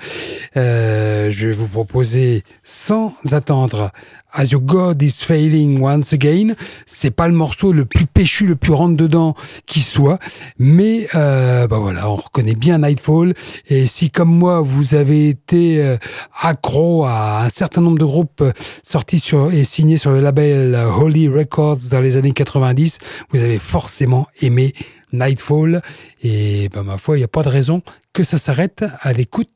Euh, 0.57 1.31
je 1.31 1.49
vais 1.49 1.53
vous 1.53 1.69
proposer 1.69 2.43
sans 2.63 3.15
attendre 3.31 3.91
As 4.33 4.53
Your 4.53 4.61
God 4.61 5.01
Is 5.03 5.23
Failing 5.23 5.81
Once 5.81 6.13
Again. 6.13 6.55
C'est 6.87 7.11
pas 7.11 7.29
le 7.29 7.35
morceau 7.35 7.73
le 7.73 7.85
plus 7.85 8.07
péchu, 8.07 8.47
le 8.47 8.57
plus 8.57 8.73
rentre 8.73 8.97
dedans 8.97 9.35
qui 9.67 9.81
soit, 9.81 10.19
mais 10.59 11.09
euh, 11.15 11.67
bah 11.67 11.79
voilà, 11.79 12.11
on 12.11 12.15
reconnaît 12.15 12.55
bien 12.55 12.79
Nightfall. 12.79 13.33
Et 13.69 13.87
si 13.87 14.11
comme 14.11 14.31
moi 14.31 14.61
vous 14.61 14.95
avez 14.95 15.31
été 15.31 15.83
euh, 15.83 15.97
accro 16.41 17.05
à 17.05 17.45
un 17.45 17.51
certain 17.51 17.81
nombre 17.81 17.99
de 17.99 18.05
groupes 18.05 18.43
euh, 18.43 18.53
sortis 18.83 19.19
sur 19.19 19.51
et 19.51 19.65
signés 19.65 19.97
sur 19.97 20.11
le 20.11 20.21
label 20.21 20.75
Holy 20.77 21.29
Records 21.29 21.79
dans 21.91 22.01
les 22.01 22.17
années 22.17 22.33
90, 22.33 22.99
vous 23.31 23.43
avez 23.43 23.59
forcément 23.59 24.27
aimé 24.43 24.75
Nightfall. 25.13 25.81
Et 26.23 26.69
bah, 26.69 26.83
ma 26.89 26.97
foi, 26.99 27.17
il 27.17 27.21
n'y 27.21 27.25
a 27.25 27.29
pas 27.29 27.43
de 27.43 27.51
raison 27.51 27.83
que 28.15 28.23
ça 28.23 28.39
s'arrête 28.39 28.85
à 29.03 29.13
l'écoute 29.13 29.51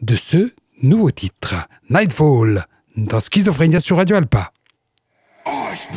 de 0.00 0.14
ce 0.14 0.52
nouveau 0.82 1.10
titre, 1.10 1.54
Nightfall 1.90 2.64
dans 2.96 3.20
Schizophrénia 3.20 3.80
sur 3.80 3.96
Radio 3.96 4.16
Alpa. 4.16 4.52
Arch 5.44 5.88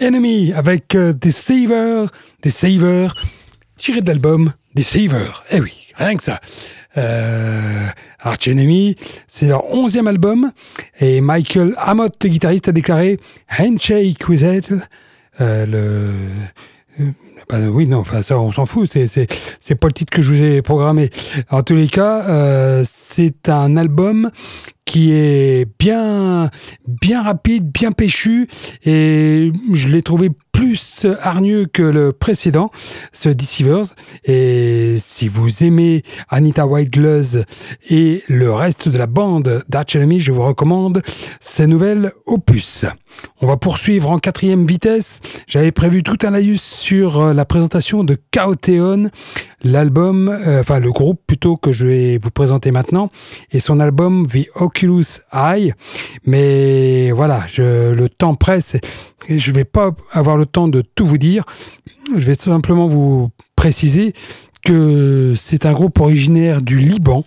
Enemy 0.00 0.52
avec 0.54 0.94
euh, 0.94 1.12
des 1.12 1.30
Savers, 1.30 2.10
tiré 3.76 4.00
de 4.00 4.06
l'album 4.06 4.52
des 4.74 4.82
Savers. 4.82 5.42
Eh 5.50 5.60
oui, 5.60 5.72
rien 5.94 6.16
que 6.16 6.22
ça. 6.22 6.40
Euh, 6.96 7.86
Arch 8.20 8.48
Enemy, 8.48 8.96
c'est 9.26 9.46
leur 9.46 9.72
onzième 9.74 10.06
album 10.06 10.52
et 11.00 11.20
Michael 11.20 11.74
Amott, 11.78 12.12
le 12.22 12.30
guitariste, 12.30 12.68
a 12.68 12.72
déclaré 12.72 13.18
Handshake 13.58 14.28
with 14.28 14.42
It. 14.42 14.72
Euh, 15.40 15.66
le 15.66 16.14
bah 17.48 17.58
oui, 17.70 17.86
non, 17.86 17.98
enfin 17.98 18.22
ça, 18.22 18.38
on 18.38 18.52
s'en 18.52 18.66
fout. 18.66 18.90
C'est 18.92 19.08
c'est 19.60 19.74
pas 19.74 19.86
le 19.86 19.92
titre 19.92 20.14
que 20.14 20.22
je 20.22 20.32
vous 20.32 20.42
ai 20.42 20.62
programmé. 20.62 21.10
En 21.50 21.62
tous 21.62 21.74
les 21.74 21.88
cas, 21.88 22.24
euh, 22.28 22.84
c'est 22.86 23.48
un 23.48 23.76
album 23.76 24.30
qui 24.84 25.12
est 25.12 25.66
bien 25.78 26.50
bien 26.86 27.22
rapide, 27.22 27.70
bien 27.70 27.92
péchu, 27.92 28.48
et 28.84 29.52
je 29.72 29.88
l'ai 29.88 30.02
trouvé 30.02 30.30
plus 30.58 31.06
hargneux 31.22 31.66
que 31.66 31.84
le 31.84 32.12
précédent, 32.12 32.72
ce 33.12 33.28
Deceivers. 33.28 33.94
Et 34.24 34.96
si 34.98 35.28
vous 35.28 35.62
aimez 35.62 36.02
Anita 36.30 36.66
White 36.66 36.92
Gloves 36.92 37.44
et 37.88 38.24
le 38.26 38.52
reste 38.52 38.88
de 38.88 38.98
la 38.98 39.06
bande 39.06 39.62
d'Arch 39.68 39.94
Enemy, 39.94 40.18
je 40.18 40.32
vous 40.32 40.42
recommande 40.42 41.02
ces 41.38 41.68
nouvelles 41.68 42.10
opus. 42.26 42.86
On 43.40 43.46
va 43.46 43.56
poursuivre 43.56 44.10
en 44.10 44.18
quatrième 44.18 44.66
vitesse. 44.66 45.20
J'avais 45.46 45.70
prévu 45.70 46.02
tout 46.02 46.18
un 46.24 46.30
laïus 46.30 46.60
sur 46.60 47.20
euh, 47.20 47.32
la 47.32 47.44
présentation 47.44 48.02
de 48.02 48.16
Chaoteon, 48.32 49.10
l'album, 49.62 50.28
euh, 50.28 50.60
enfin 50.60 50.80
le 50.80 50.90
groupe 50.90 51.20
plutôt 51.26 51.56
que 51.56 51.72
je 51.72 51.86
vais 51.86 52.18
vous 52.18 52.30
présenter 52.30 52.70
maintenant, 52.72 53.10
et 53.52 53.60
son 53.60 53.78
album 53.78 54.26
The 54.26 54.48
Oculus 54.56 55.20
Eye. 55.32 55.72
Mais 56.24 57.12
voilà, 57.12 57.42
je, 57.48 57.94
le 57.94 58.08
temps 58.08 58.34
presse 58.34 58.76
je 59.28 59.52
vais 59.52 59.64
pas 59.64 59.94
avoir 60.12 60.36
le 60.36 60.46
temps 60.46 60.68
de 60.68 60.82
tout 60.82 61.06
vous 61.06 61.18
dire. 61.18 61.44
Je 62.16 62.24
vais 62.24 62.34
simplement 62.34 62.86
vous 62.86 63.30
préciser 63.56 64.14
que 64.64 65.34
c'est 65.36 65.66
un 65.66 65.72
groupe 65.72 66.00
originaire 66.00 66.62
du 66.62 66.78
Liban 66.78 67.24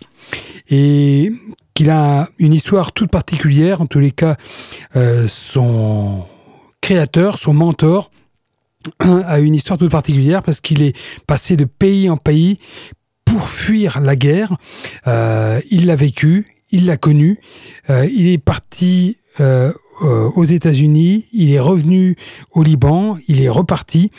et 0.69 1.31
qu'il 1.73 1.89
a 1.89 2.29
une 2.39 2.53
histoire 2.53 2.91
toute 2.91 3.11
particulière. 3.11 3.81
En 3.81 3.85
tous 3.85 3.99
les 3.99 4.11
cas, 4.11 4.37
euh, 4.95 5.27
son 5.27 6.25
créateur, 6.81 7.37
son 7.37 7.53
mentor, 7.53 8.11
a 8.99 9.39
une 9.39 9.55
histoire 9.55 9.77
toute 9.77 9.91
particulière 9.91 10.41
parce 10.41 10.61
qu'il 10.61 10.81
est 10.81 10.97
passé 11.27 11.55
de 11.55 11.65
pays 11.65 12.09
en 12.09 12.17
pays 12.17 12.59
pour 13.25 13.47
fuir 13.47 13.99
la 13.99 14.15
guerre. 14.15 14.55
Euh, 15.07 15.61
il 15.69 15.85
l'a 15.85 15.95
vécu, 15.95 16.45
il 16.71 16.85
l'a 16.85 16.97
connu. 16.97 17.39
Euh, 17.89 18.07
il 18.11 18.27
est 18.27 18.37
parti 18.37 19.17
aux 20.01 20.43
États-Unis, 20.43 21.27
il 21.31 21.51
est 21.51 21.59
revenu 21.59 22.15
au 22.51 22.63
Liban, 22.63 23.17
il 23.27 23.41
est 23.41 23.49
reparti. 23.49 24.09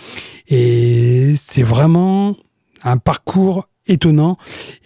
Et 0.49 1.33
c'est 1.35 1.63
vraiment 1.63 2.37
un 2.85 2.99
parcours 2.99 3.69
étonnant. 3.87 4.37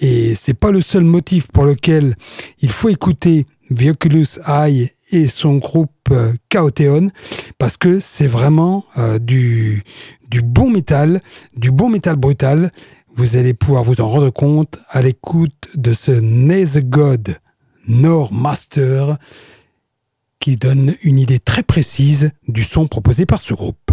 Et 0.00 0.34
c'est 0.34 0.54
pas 0.54 0.70
le 0.70 0.80
seul 0.80 1.04
motif 1.04 1.48
pour 1.48 1.64
lequel 1.64 2.16
il 2.60 2.70
faut 2.70 2.88
écouter 2.88 3.46
The 3.74 3.90
Oculus 3.90 4.38
Eye 4.46 4.92
et 5.10 5.28
son 5.28 5.56
groupe 5.56 5.90
euh, 6.10 6.32
parce 7.58 7.76
que 7.76 7.98
c'est 7.98 8.26
vraiment 8.26 8.84
euh, 8.96 9.18
du, 9.18 9.82
bon 10.42 10.70
métal, 10.70 11.20
du 11.56 11.70
bon 11.70 11.90
métal 11.90 12.16
brutal. 12.16 12.70
Vous 13.14 13.36
allez 13.36 13.54
pouvoir 13.54 13.82
vous 13.82 14.00
en 14.00 14.08
rendre 14.08 14.30
compte 14.30 14.80
à 14.88 15.02
l'écoute 15.02 15.68
de 15.74 15.92
ce 15.92 16.12
Naze 16.12 16.80
God 16.80 17.36
Nor 17.88 18.32
Master 18.32 19.16
qui 20.40 20.56
donne 20.56 20.94
une 21.02 21.18
idée 21.18 21.38
très 21.40 21.62
précise 21.62 22.30
du 22.48 22.62
son 22.62 22.86
proposé 22.86 23.26
par 23.26 23.40
ce 23.40 23.54
groupe. 23.54 23.92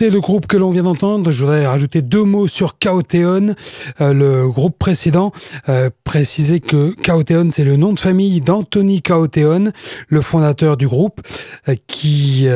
Le 0.00 0.20
groupe 0.20 0.46
que 0.46 0.56
l'on 0.56 0.70
vient 0.70 0.84
d'entendre, 0.84 1.30
je 1.30 1.44
voudrais 1.44 1.66
rajouter 1.66 2.02
deux 2.02 2.24
mots 2.24 2.46
sur 2.46 2.78
Chaoteon, 2.78 3.54
euh, 4.00 4.12
le 4.12 4.48
groupe 4.48 4.78
précédent. 4.78 5.32
Euh, 5.68 5.90
préciser 6.04 6.60
que 6.60 6.94
Chaoteon, 7.02 7.50
c'est 7.52 7.64
le 7.64 7.76
nom 7.76 7.92
de 7.92 8.00
famille 8.00 8.40
d'Anthony 8.40 9.02
Chaoteon, 9.02 9.72
le 10.08 10.20
fondateur 10.20 10.76
du 10.76 10.88
groupe, 10.88 11.20
euh, 11.68 11.74
qui, 11.86 12.46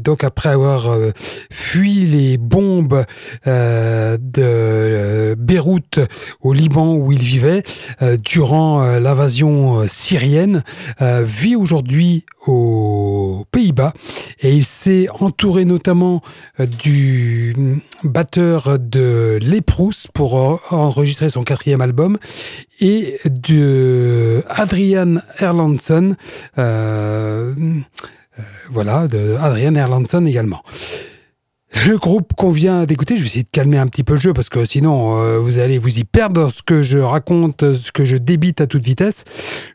donc 0.00 0.24
après 0.24 0.48
avoir 0.48 0.96
fui 1.50 2.06
les 2.06 2.38
bombes 2.38 3.04
de 3.46 5.34
Beyrouth 5.38 6.00
au 6.40 6.52
Liban 6.52 6.94
où 6.94 7.12
il 7.12 7.20
vivait 7.20 7.62
durant 8.24 8.98
l'invasion 8.98 9.86
syrienne, 9.86 10.64
vit 11.00 11.56
aujourd'hui 11.56 12.24
aux 12.48 13.44
Pays-Bas 13.50 13.92
et 14.40 14.52
il 14.52 14.64
s'est 14.64 15.08
entouré 15.20 15.64
notamment 15.64 16.22
euh, 16.60 16.66
du 16.66 17.54
batteur 18.02 18.78
de 18.78 19.38
Léprous 19.40 20.06
pour 20.14 20.60
enregistrer 20.70 21.28
son 21.28 21.44
quatrième 21.44 21.80
album 21.80 22.18
et 22.80 23.18
de 23.24 24.42
Adrian 24.48 25.16
Erlandson, 25.40 26.14
euh, 26.58 27.54
euh, 27.58 28.42
voilà, 28.70 29.08
de 29.08 29.36
Adrian 29.40 29.74
Erlandson 29.74 30.24
également. 30.26 30.62
Le 31.86 31.98
groupe 31.98 32.32
qu'on 32.34 32.50
vient 32.50 32.84
d'écouter, 32.86 33.16
je 33.16 33.20
vais 33.20 33.26
essayer 33.26 33.42
de 33.42 33.50
calmer 33.50 33.76
un 33.76 33.86
petit 33.88 34.04
peu 34.04 34.14
le 34.14 34.20
jeu 34.20 34.32
parce 34.32 34.48
que 34.48 34.64
sinon 34.64 35.38
vous 35.38 35.58
allez 35.58 35.78
vous 35.78 35.98
y 35.98 36.04
perdre 36.04 36.50
ce 36.50 36.62
que 36.62 36.82
je 36.82 36.98
raconte, 36.98 37.74
ce 37.74 37.92
que 37.92 38.06
je 38.06 38.16
débite 38.16 38.62
à 38.62 38.66
toute 38.66 38.84
vitesse. 38.84 39.24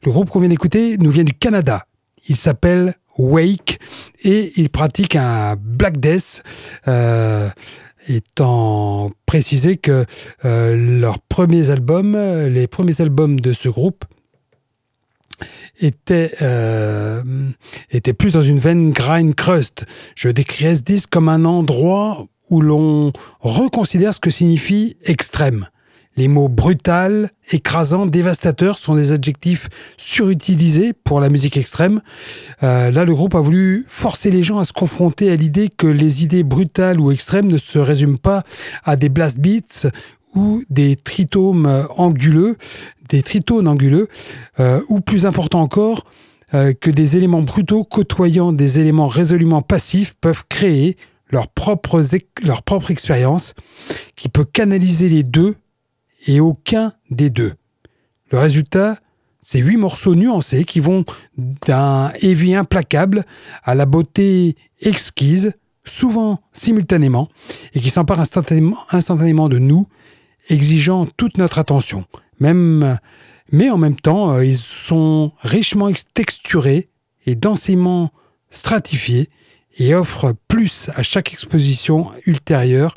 Le 0.04 0.12
groupe 0.12 0.30
qu'on 0.32 0.40
vient 0.40 0.50
d'écouter 0.50 0.98
nous 0.98 1.12
vient 1.12 1.24
du 1.24 1.34
Canada. 1.34 1.86
Il 2.28 2.36
s'appelle 2.36 2.96
Wake 3.18 3.80
et 4.24 4.54
ils 4.56 4.70
pratiquent 4.70 5.16
un 5.16 5.56
Black 5.56 6.00
Death. 6.00 6.44
Euh, 6.88 7.50
étant 8.10 9.12
précisé 9.26 9.78
que 9.78 10.06
euh, 10.44 11.00
leurs 11.00 11.20
premiers 11.20 11.70
albums, 11.70 12.18
les 12.48 12.68
premiers 12.68 13.00
albums 13.00 13.40
de 13.40 13.54
ce 13.54 13.70
groupe, 13.70 14.04
étaient, 15.80 16.34
euh, 16.42 17.24
étaient 17.92 18.14
plus 18.14 18.34
dans 18.34 18.42
une 18.42 18.60
veine 18.60 18.92
grind 18.92 19.36
crust. 19.36 19.86
Je 20.16 20.30
décrirais 20.30 20.78
ce 20.78 20.82
disque 20.82 21.10
comme 21.10 21.30
un 21.30 21.46
endroit 21.46 22.28
où 22.50 22.62
l'on 22.62 23.12
reconsidère 23.40 24.14
ce 24.14 24.20
que 24.20 24.30
signifie 24.30 24.98
extrême. 25.04 25.68
Les 26.16 26.28
mots 26.28 26.48
brutal, 26.50 27.32
écrasant, 27.52 28.06
dévastateur 28.06 28.78
sont 28.78 28.96
des 28.96 29.12
adjectifs 29.12 29.70
surutilisés 29.98 30.94
pour 30.94 31.20
la 31.20 31.30
musique 31.30 31.58
extrême. 31.58 32.02
Euh, 32.62 32.92
là, 32.92 33.04
le 33.04 33.16
groupe 33.16 33.34
a 33.34 33.42
voulu 33.42 33.86
forcer 33.88 34.30
les 34.30 34.44
gens 34.44 34.60
à 34.60 34.64
se 34.64 34.74
confronter 34.74 35.32
à 35.32 35.36
l'idée 35.36 35.70
que 35.70 35.88
les 35.88 36.24
idées 36.24 36.44
brutales 36.44 37.00
ou 37.00 37.12
extrêmes 37.12 37.52
ne 37.52 37.58
se 37.58 37.80
résument 37.80 38.18
pas 38.18 38.44
à 38.84 38.96
des 38.96 39.10
blast 39.10 39.40
beats 39.40 39.90
ou 40.36 40.64
des 40.70 40.96
tritomes 40.96 41.88
anguleux, 41.98 42.58
des 43.10 43.22
tritones 43.22 43.68
anguleux, 43.68 44.08
euh, 44.60 44.82
ou 44.90 45.00
plus 45.00 45.26
important 45.26 45.62
encore, 45.62 46.06
euh, 46.54 46.74
que 46.74 46.90
des 46.90 47.18
éléments 47.18 47.42
brutaux 47.42 47.84
côtoyant 47.84 48.52
des 48.52 48.80
éléments 48.80 49.08
résolument 49.08 49.62
passifs 49.62 50.16
peuvent 50.22 50.44
créer 50.50 50.98
leur 51.32 51.48
propre, 51.48 52.04
leur 52.44 52.62
propre 52.62 52.92
expérience 52.92 53.56
qui 54.16 54.30
peut 54.30 54.46
canaliser 54.46 55.10
les 55.10 55.24
deux 55.24 55.56
et 56.26 56.40
aucun 56.40 56.94
des 57.10 57.30
deux. 57.30 57.54
Le 58.32 58.40
résultat, 58.40 58.98
c'est 59.42 59.60
huit 59.60 59.78
morceaux 59.78 60.16
nuancés 60.16 60.64
qui 60.64 60.80
vont 60.80 61.06
d'un 61.38 62.12
heavy 62.22 62.56
implacable 62.56 63.26
à 63.64 63.76
la 63.76 63.86
beauté 63.86 64.56
exquise, 64.82 65.54
souvent 65.86 66.40
simultanément, 66.54 67.28
et 67.74 67.80
qui 67.80 67.90
s'emparent 67.90 68.22
instantanément, 68.22 68.78
instantanément 68.90 69.50
de 69.50 69.60
nous, 69.60 69.88
exigeant 70.50 71.06
toute 71.18 71.38
notre 71.38 71.60
attention. 71.60 72.06
Même, 72.40 72.98
mais 73.52 73.70
en 73.70 73.78
même 73.78 73.96
temps, 73.96 74.32
euh, 74.32 74.46
ils 74.46 74.58
sont 74.58 75.32
richement 75.42 75.90
texturés 76.14 76.90
et 77.26 77.36
densément 77.36 78.12
stratifiés 78.50 79.30
et 79.78 79.96
offrent 79.96 80.34
plus 80.48 80.90
à 80.96 81.04
chaque 81.04 81.34
exposition 81.34 82.12
ultérieure, 82.26 82.96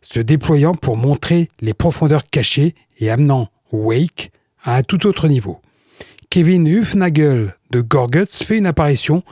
se 0.00 0.20
déployant 0.20 0.74
pour 0.74 0.96
montrer 0.96 1.48
les 1.60 1.74
profondeurs 1.74 2.28
cachées 2.28 2.74
et 2.98 3.10
amenant 3.10 3.48
Wake 3.72 4.30
à 4.62 4.76
un 4.76 4.82
tout 4.82 5.06
autre 5.06 5.28
niveau. 5.28 5.60
Kevin 6.30 6.66
Hufnagel 6.66 7.54
de 7.70 7.80
Gorguts 7.80 8.26
fait 8.30 8.58
une 8.58 8.66
apparition 8.66 9.22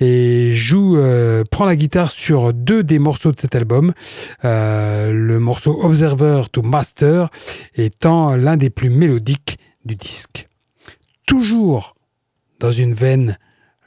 et 0.00 0.52
joue, 0.54 0.96
euh, 0.96 1.44
prend 1.50 1.64
la 1.64 1.76
guitare 1.76 2.10
sur 2.10 2.52
deux 2.52 2.82
des 2.82 2.98
morceaux 2.98 3.32
de 3.32 3.40
cet 3.40 3.54
album, 3.54 3.92
euh, 4.44 5.12
le 5.12 5.38
morceau 5.38 5.78
Observer 5.82 6.42
to 6.52 6.62
Master 6.62 7.28
étant 7.74 8.36
l'un 8.36 8.56
des 8.56 8.70
plus 8.70 8.90
mélodiques 8.90 9.58
du 9.84 9.96
disque. 9.96 10.48
Toujours 11.26 11.94
dans 12.60 12.72
une 12.72 12.94
veine 12.94 13.38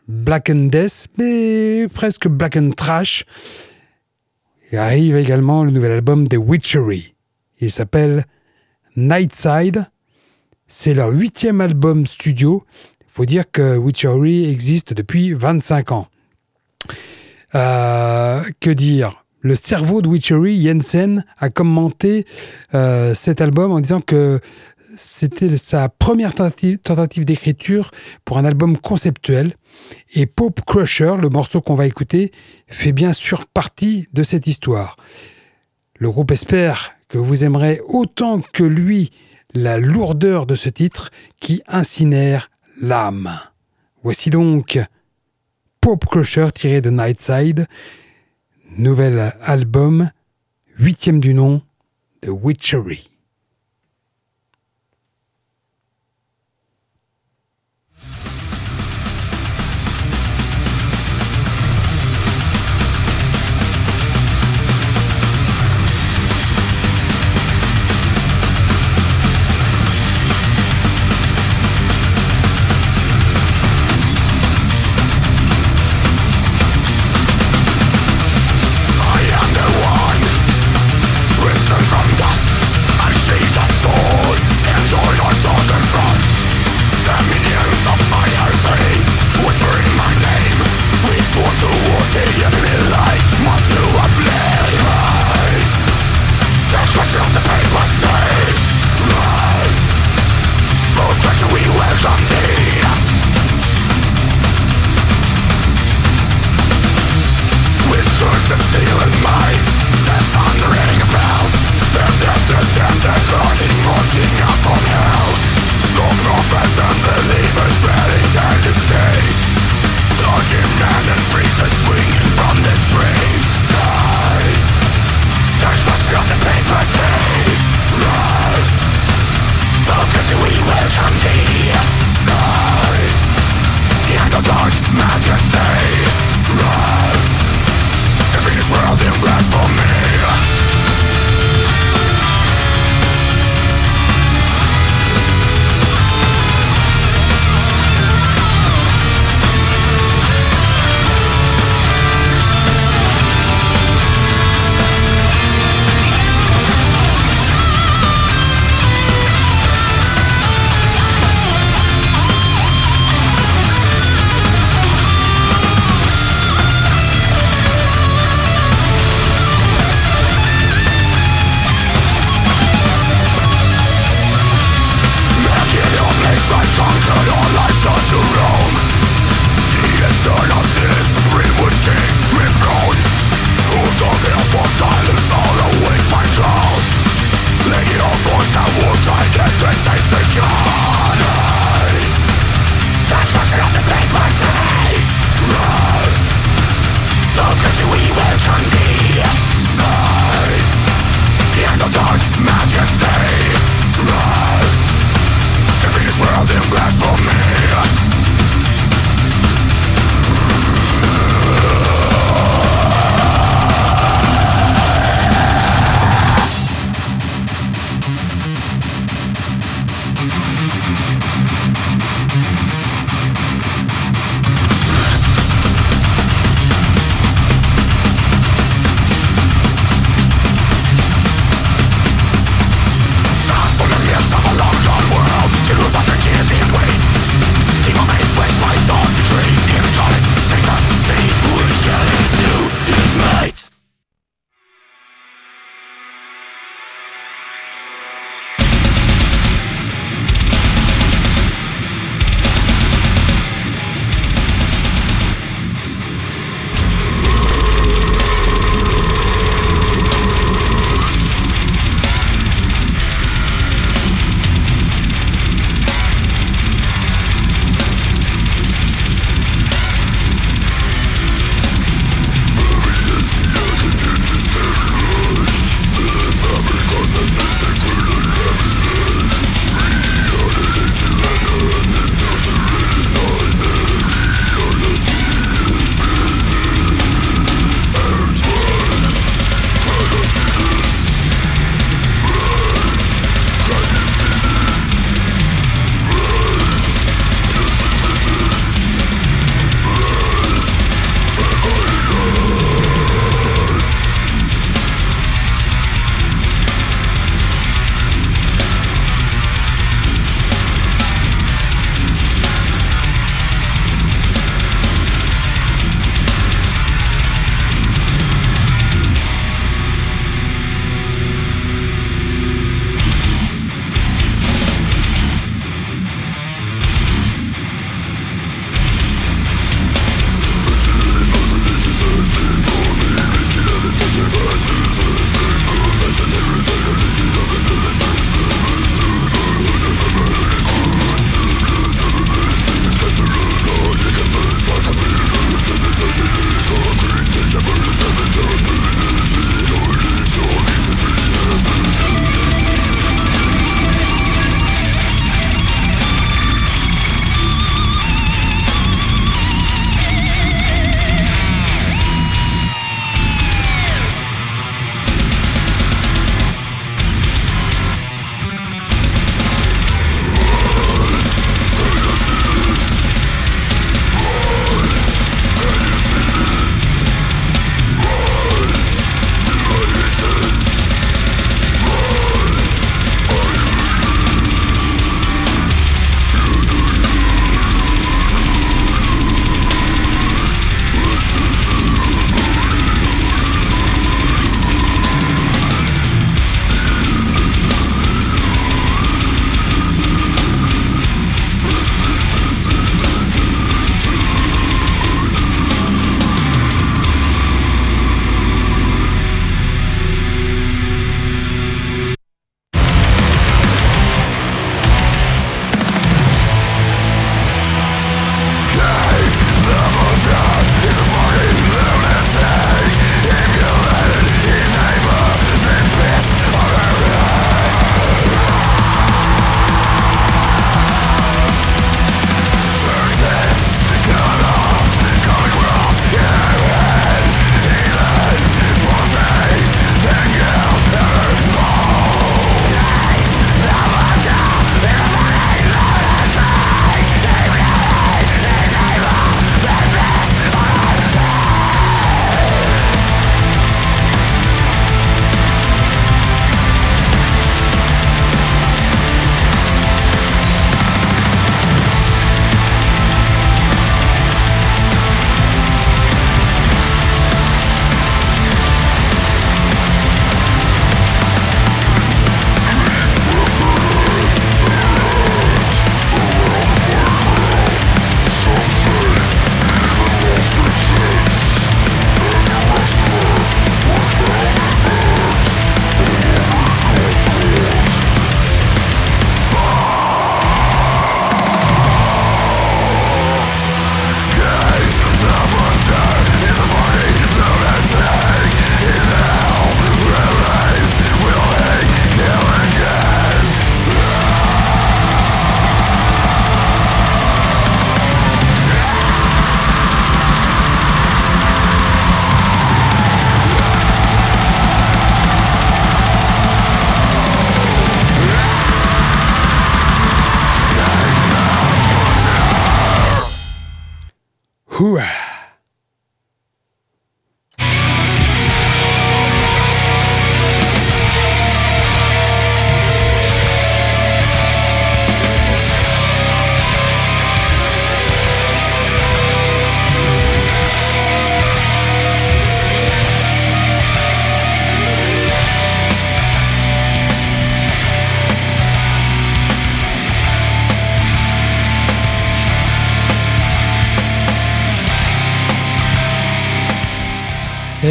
Black 0.10 0.50
and 0.50 0.70
Death, 0.72 1.06
mais 1.20 1.88
presque 1.94 2.28
Black 2.28 2.58
and 2.58 2.72
Trash. 2.72 3.26
Il 4.72 4.80
arrive 4.80 5.16
également 5.16 5.64
le 5.64 5.70
nouvel 5.70 5.92
album 5.92 6.28
The 6.28 6.38
Witchery. 6.38 7.14
Il 7.60 7.72
s'appelle 7.72 8.26
Nightside. 8.96 9.86
C'est 10.68 10.96
leur 10.96 11.10
huitième 11.10 11.62
album 11.62 12.08
studio. 12.08 12.66
Il 13.02 13.08
faut 13.12 13.26
dire 13.26 13.44
que 13.52 13.78
Witchery 13.78 14.50
existe 14.50 14.94
depuis 14.94 15.34
25 15.34 15.92
ans. 15.92 16.08
Euh, 17.54 18.42
que 18.60 18.72
dire? 18.72 19.26
Le 19.42 19.56
cerveau 19.56 20.02
de 20.02 20.08
Witchery, 20.08 20.64
Jensen, 20.64 21.24
a 21.38 21.52
commenté 21.52 22.26
euh, 22.74 23.14
cet 23.14 23.42
album 23.42 23.72
en 23.72 23.80
disant 23.80 24.02
que 24.02 24.40
c'était 25.00 25.56
sa 25.56 25.88
première 25.88 26.34
tentative, 26.34 27.26
d'écriture 27.26 27.92
pour 28.26 28.38
un 28.38 28.46
album 28.46 28.78
conceptuel. 28.78 29.54
Et 30.14 30.26
Pope 30.26 30.62
Crusher, 30.66 31.16
le 31.22 31.30
morceau 31.30 31.62
qu'on 31.62 31.74
va 31.74 31.88
écouter, 31.88 32.32
fait 32.68 32.92
bien 32.92 33.14
sûr 33.14 33.46
partie 33.48 34.08
de 34.14 34.24
cette 34.24 34.46
histoire. 34.46 34.98
Le 35.98 36.10
groupe 36.10 36.32
espère 36.32 36.92
que 37.08 37.18
vous 37.18 37.44
aimerez 37.44 37.82
autant 37.88 38.42
que 38.42 38.64
lui 38.64 39.12
la 39.54 39.78
lourdeur 39.78 40.46
de 40.46 40.56
ce 40.56 40.70
titre 40.70 41.12
qui 41.40 41.64
incinère 41.68 42.52
l'âme. 42.80 43.32
Voici 44.04 44.30
donc 44.30 44.80
Pope 45.82 46.06
Crusher 46.06 46.50
tiré 46.54 46.82
de 46.82 46.90
Nightside, 46.90 47.68
nouvel 48.78 49.34
album, 49.42 50.12
huitième 50.78 51.20
du 51.20 51.34
nom, 51.34 51.62
de 52.22 52.30
Witchery. 52.30 53.09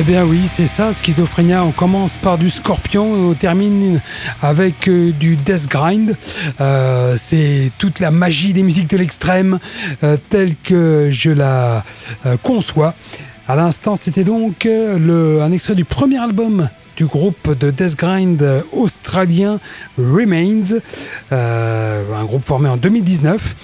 Bien 0.08 0.24
oui, 0.24 0.48
c'est 0.50 0.66
ça, 0.66 0.94
Schizophrénia. 0.94 1.62
On 1.62 1.70
commence 1.70 2.16
par 2.16 2.38
du 2.38 2.48
Scorpion 2.48 3.14
et 3.14 3.20
on 3.30 3.34
termine 3.34 4.00
avec 4.40 4.88
euh, 4.88 5.12
du 5.12 5.36
Death 5.36 5.68
Grind. 5.68 6.16
Euh, 6.62 7.16
c'est 7.18 7.70
toute 7.76 8.00
la 8.00 8.10
magie 8.10 8.54
des 8.54 8.62
musiques 8.62 8.88
de 8.88 8.96
l'extrême 8.96 9.58
euh, 10.02 10.16
telle 10.30 10.56
que 10.56 11.10
je 11.12 11.28
la 11.28 11.84
conçois. 12.42 12.94
À 13.48 13.54
l'instant, 13.54 13.96
c'était 13.96 14.24
donc 14.24 14.64
un 14.64 15.52
extrait 15.52 15.74
du 15.74 15.84
premier 15.84 16.16
album 16.16 16.70
du 16.96 17.04
groupe 17.04 17.58
de 17.58 17.70
Death 17.70 17.96
Grind 17.96 18.42
australien 18.72 19.60
Remains, 19.98 20.78
un 21.30 22.24
groupe 22.24 22.46
formé 22.46 22.70
en 22.70 22.78
2019 22.78 23.56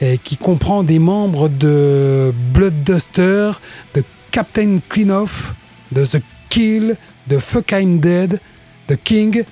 et 0.00 0.18
qui 0.18 0.36
comprend 0.36 0.84
des 0.84 1.00
membres 1.00 1.48
de 1.48 2.32
Bloodduster, 2.52 3.50
de 3.94 4.04
Captain 4.30 4.78
Cleanoff, 4.88 5.54
de 5.92 6.04
The 6.04 6.20
Kill, 6.48 6.96
de 7.26 7.38
Fuck 7.38 7.72
I'm 7.72 8.00
Dead, 8.00 8.40
The 8.86 8.96
King 8.96 9.44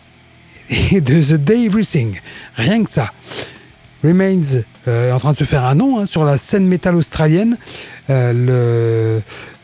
et 0.70 1.00
de 1.00 1.22
The 1.22 1.40
Day 1.40 1.64
Everything. 1.64 2.20
Rien 2.56 2.84
que 2.84 2.90
ça. 2.90 3.12
Remains 4.04 4.62
euh, 4.88 5.08
est 5.08 5.12
en 5.12 5.18
train 5.18 5.32
de 5.32 5.38
se 5.38 5.44
faire 5.44 5.64
un 5.64 5.74
nom 5.74 5.98
hein, 5.98 6.06
sur 6.06 6.24
la 6.24 6.36
scène 6.36 6.66
métal 6.66 6.94
australienne. 6.94 7.56
Euh, 8.08 8.32
le, 8.32 9.22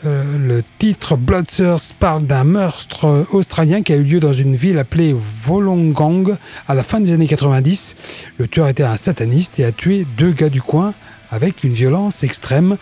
euh, 0.08 0.38
le, 0.38 0.64
titre 0.78 1.16
Bloodthirst 1.16 1.94
parle 1.94 2.26
d'un 2.26 2.44
meurtre 2.44 3.26
australien 3.30 3.82
qui 3.82 3.92
a 3.92 3.96
eu 3.96 4.02
lieu 4.02 4.20
dans 4.20 4.32
une 4.32 4.56
ville 4.56 4.78
appelée 4.78 5.14
Wollongong 5.46 6.36
à 6.66 6.74
la 6.74 6.82
fin 6.82 6.98
des 7.00 7.12
années 7.12 7.28
90. 7.28 7.94
Le 8.38 8.48
tueur 8.48 8.68
était 8.68 8.82
un 8.82 8.96
sataniste 8.96 9.60
et 9.60 9.64
a 9.64 9.72
tué 9.72 10.06
deux 10.16 10.32
gars 10.32 10.48
du 10.48 10.62
coin 10.62 10.94
avec 11.30 11.62
une 11.62 11.72
violence 11.72 12.24
extrême. 12.24 12.76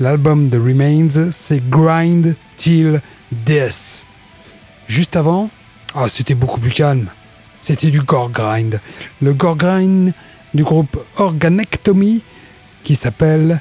L'album 0.00 0.48
de 0.48 0.58
Remains, 0.58 1.30
c'est 1.30 1.62
Grind 1.68 2.34
Till 2.56 3.00
Death. 3.32 4.06
Juste 4.88 5.16
avant, 5.16 5.50
oh, 5.94 6.06
c'était 6.08 6.34
beaucoup 6.34 6.60
plus 6.60 6.70
calme. 6.70 7.08
C'était 7.62 7.90
du 7.90 8.00
gore 8.00 8.30
grind. 8.30 8.80
Le 9.20 9.32
gore 9.32 9.56
grind 9.56 10.12
du 10.54 10.64
groupe 10.64 11.02
Organectomy 11.16 12.20
qui 12.84 12.94
s'appelle. 12.94 13.60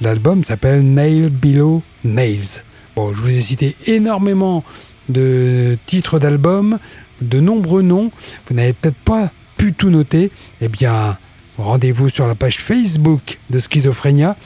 L'album 0.00 0.44
s'appelle 0.44 0.82
Nail 0.82 1.28
Below 1.28 1.82
Nails. 2.04 2.62
Bon, 2.96 3.12
je 3.12 3.20
vous 3.20 3.28
ai 3.28 3.40
cité 3.40 3.76
énormément 3.86 4.64
de 5.08 5.76
titres 5.86 6.18
d'albums, 6.18 6.78
de 7.20 7.40
nombreux 7.40 7.82
noms. 7.82 8.10
Vous 8.48 8.54
n'avez 8.54 8.72
peut-être 8.72 8.96
pas 8.96 9.30
pu 9.56 9.72
tout 9.72 9.90
noter. 9.90 10.30
Eh 10.60 10.68
bien, 10.68 11.18
rendez-vous 11.58 12.08
sur 12.08 12.26
la 12.26 12.34
page 12.34 12.58
Facebook 12.58 13.38
de 13.50 13.58
Schizophrénia. 13.58 14.36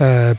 Euh, 0.00 0.34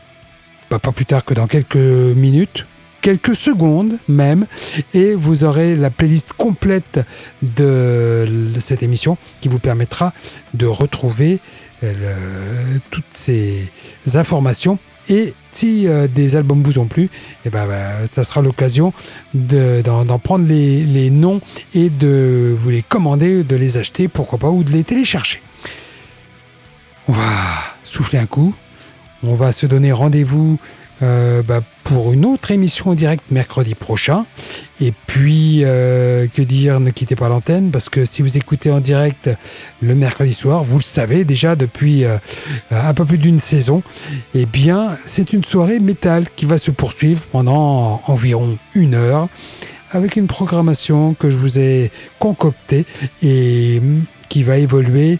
pas 0.68 0.78
plus 0.78 1.06
tard 1.06 1.24
que 1.24 1.32
dans 1.32 1.46
quelques 1.46 1.76
minutes, 1.76 2.66
quelques 3.00 3.34
secondes 3.34 3.98
même, 4.08 4.46
et 4.94 5.14
vous 5.14 5.44
aurez 5.44 5.76
la 5.76 5.90
playlist 5.90 6.32
complète 6.32 7.00
de 7.42 8.26
cette 8.60 8.82
émission 8.82 9.16
qui 9.40 9.48
vous 9.48 9.58
permettra 9.58 10.12
de 10.54 10.66
retrouver 10.66 11.40
euh, 11.84 12.14
toutes 12.90 13.04
ces 13.12 13.68
informations. 14.14 14.78
Et 15.10 15.32
si 15.52 15.86
euh, 15.86 16.06
des 16.06 16.36
albums 16.36 16.62
vous 16.62 16.78
ont 16.78 16.86
plu, 16.86 17.04
et 17.04 17.08
eh 17.46 17.50
ben, 17.50 17.66
bah, 17.66 18.06
ça 18.10 18.24
sera 18.24 18.42
l'occasion 18.42 18.92
d'en 19.32 20.18
prendre 20.18 20.46
les, 20.46 20.82
les, 20.84 21.08
noms 21.08 21.40
et 21.74 21.88
de 21.88 22.54
vous 22.56 22.68
les 22.68 22.82
commander, 22.82 23.42
de 23.42 23.56
les 23.56 23.78
acheter, 23.78 24.08
pourquoi 24.08 24.38
pas, 24.38 24.50
ou 24.50 24.64
de 24.64 24.70
les 24.70 24.84
télécharger. 24.84 25.40
On 27.08 27.12
va 27.12 27.24
souffler 27.84 28.18
un 28.18 28.26
coup. 28.26 28.54
On 29.22 29.34
va 29.34 29.52
se 29.52 29.66
donner 29.66 29.92
rendez-vous 29.92 30.58
euh, 31.02 31.42
bah, 31.42 31.60
pour 31.84 32.12
une 32.12 32.24
autre 32.24 32.50
émission 32.50 32.90
en 32.90 32.94
direct 32.94 33.30
mercredi 33.30 33.76
prochain. 33.76 34.26
Et 34.80 34.92
puis, 35.06 35.62
euh, 35.64 36.26
que 36.34 36.42
dire, 36.42 36.80
ne 36.80 36.90
quittez 36.90 37.14
pas 37.14 37.28
l'antenne, 37.28 37.70
parce 37.70 37.88
que 37.88 38.04
si 38.04 38.20
vous 38.22 38.36
écoutez 38.36 38.70
en 38.70 38.80
direct 38.80 39.30
le 39.80 39.94
mercredi 39.94 40.34
soir, 40.34 40.64
vous 40.64 40.78
le 40.78 40.82
savez 40.82 41.24
déjà 41.24 41.54
depuis 41.54 42.04
euh, 42.04 42.18
un 42.70 42.94
peu 42.94 43.04
plus 43.04 43.18
d'une 43.18 43.38
saison, 43.38 43.82
eh 44.34 44.44
bien, 44.44 44.98
c'est 45.06 45.32
une 45.32 45.44
soirée 45.44 45.78
métal 45.78 46.26
qui 46.34 46.46
va 46.46 46.58
se 46.58 46.72
poursuivre 46.72 47.22
pendant 47.30 48.02
environ 48.06 48.58
une 48.74 48.94
heure, 48.94 49.28
avec 49.92 50.16
une 50.16 50.26
programmation 50.26 51.14
que 51.14 51.30
je 51.30 51.36
vous 51.36 51.58
ai 51.58 51.92
concoctée 52.18 52.84
et 53.22 53.80
qui 54.28 54.42
va 54.42 54.58
évoluer 54.58 55.18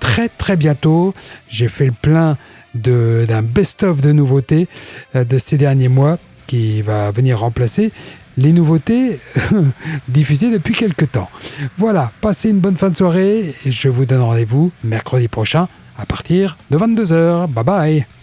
très 0.00 0.28
très 0.28 0.56
bientôt. 0.56 1.14
J'ai 1.48 1.68
fait 1.68 1.86
le 1.86 1.92
plein 1.92 2.36
d'un 2.74 3.42
best-of 3.42 4.00
de 4.00 4.12
nouveautés 4.12 4.68
euh, 5.14 5.24
de 5.24 5.38
ces 5.38 5.56
derniers 5.58 5.88
mois 5.88 6.18
qui 6.46 6.82
va 6.82 7.10
venir 7.10 7.40
remplacer 7.40 7.92
les 8.36 8.52
nouveautés 8.52 9.20
diffusées 10.08 10.50
depuis 10.50 10.74
quelques 10.74 11.10
temps. 11.12 11.28
Voilà, 11.76 12.12
passez 12.20 12.50
une 12.50 12.60
bonne 12.60 12.76
fin 12.76 12.90
de 12.90 12.96
soirée 12.96 13.54
et 13.64 13.70
je 13.70 13.88
vous 13.88 14.06
donne 14.06 14.22
rendez-vous 14.22 14.70
mercredi 14.84 15.28
prochain 15.28 15.68
à 15.98 16.06
partir 16.06 16.56
de 16.70 16.78
22h. 16.78 17.48
Bye 17.48 17.64
bye 17.64 18.17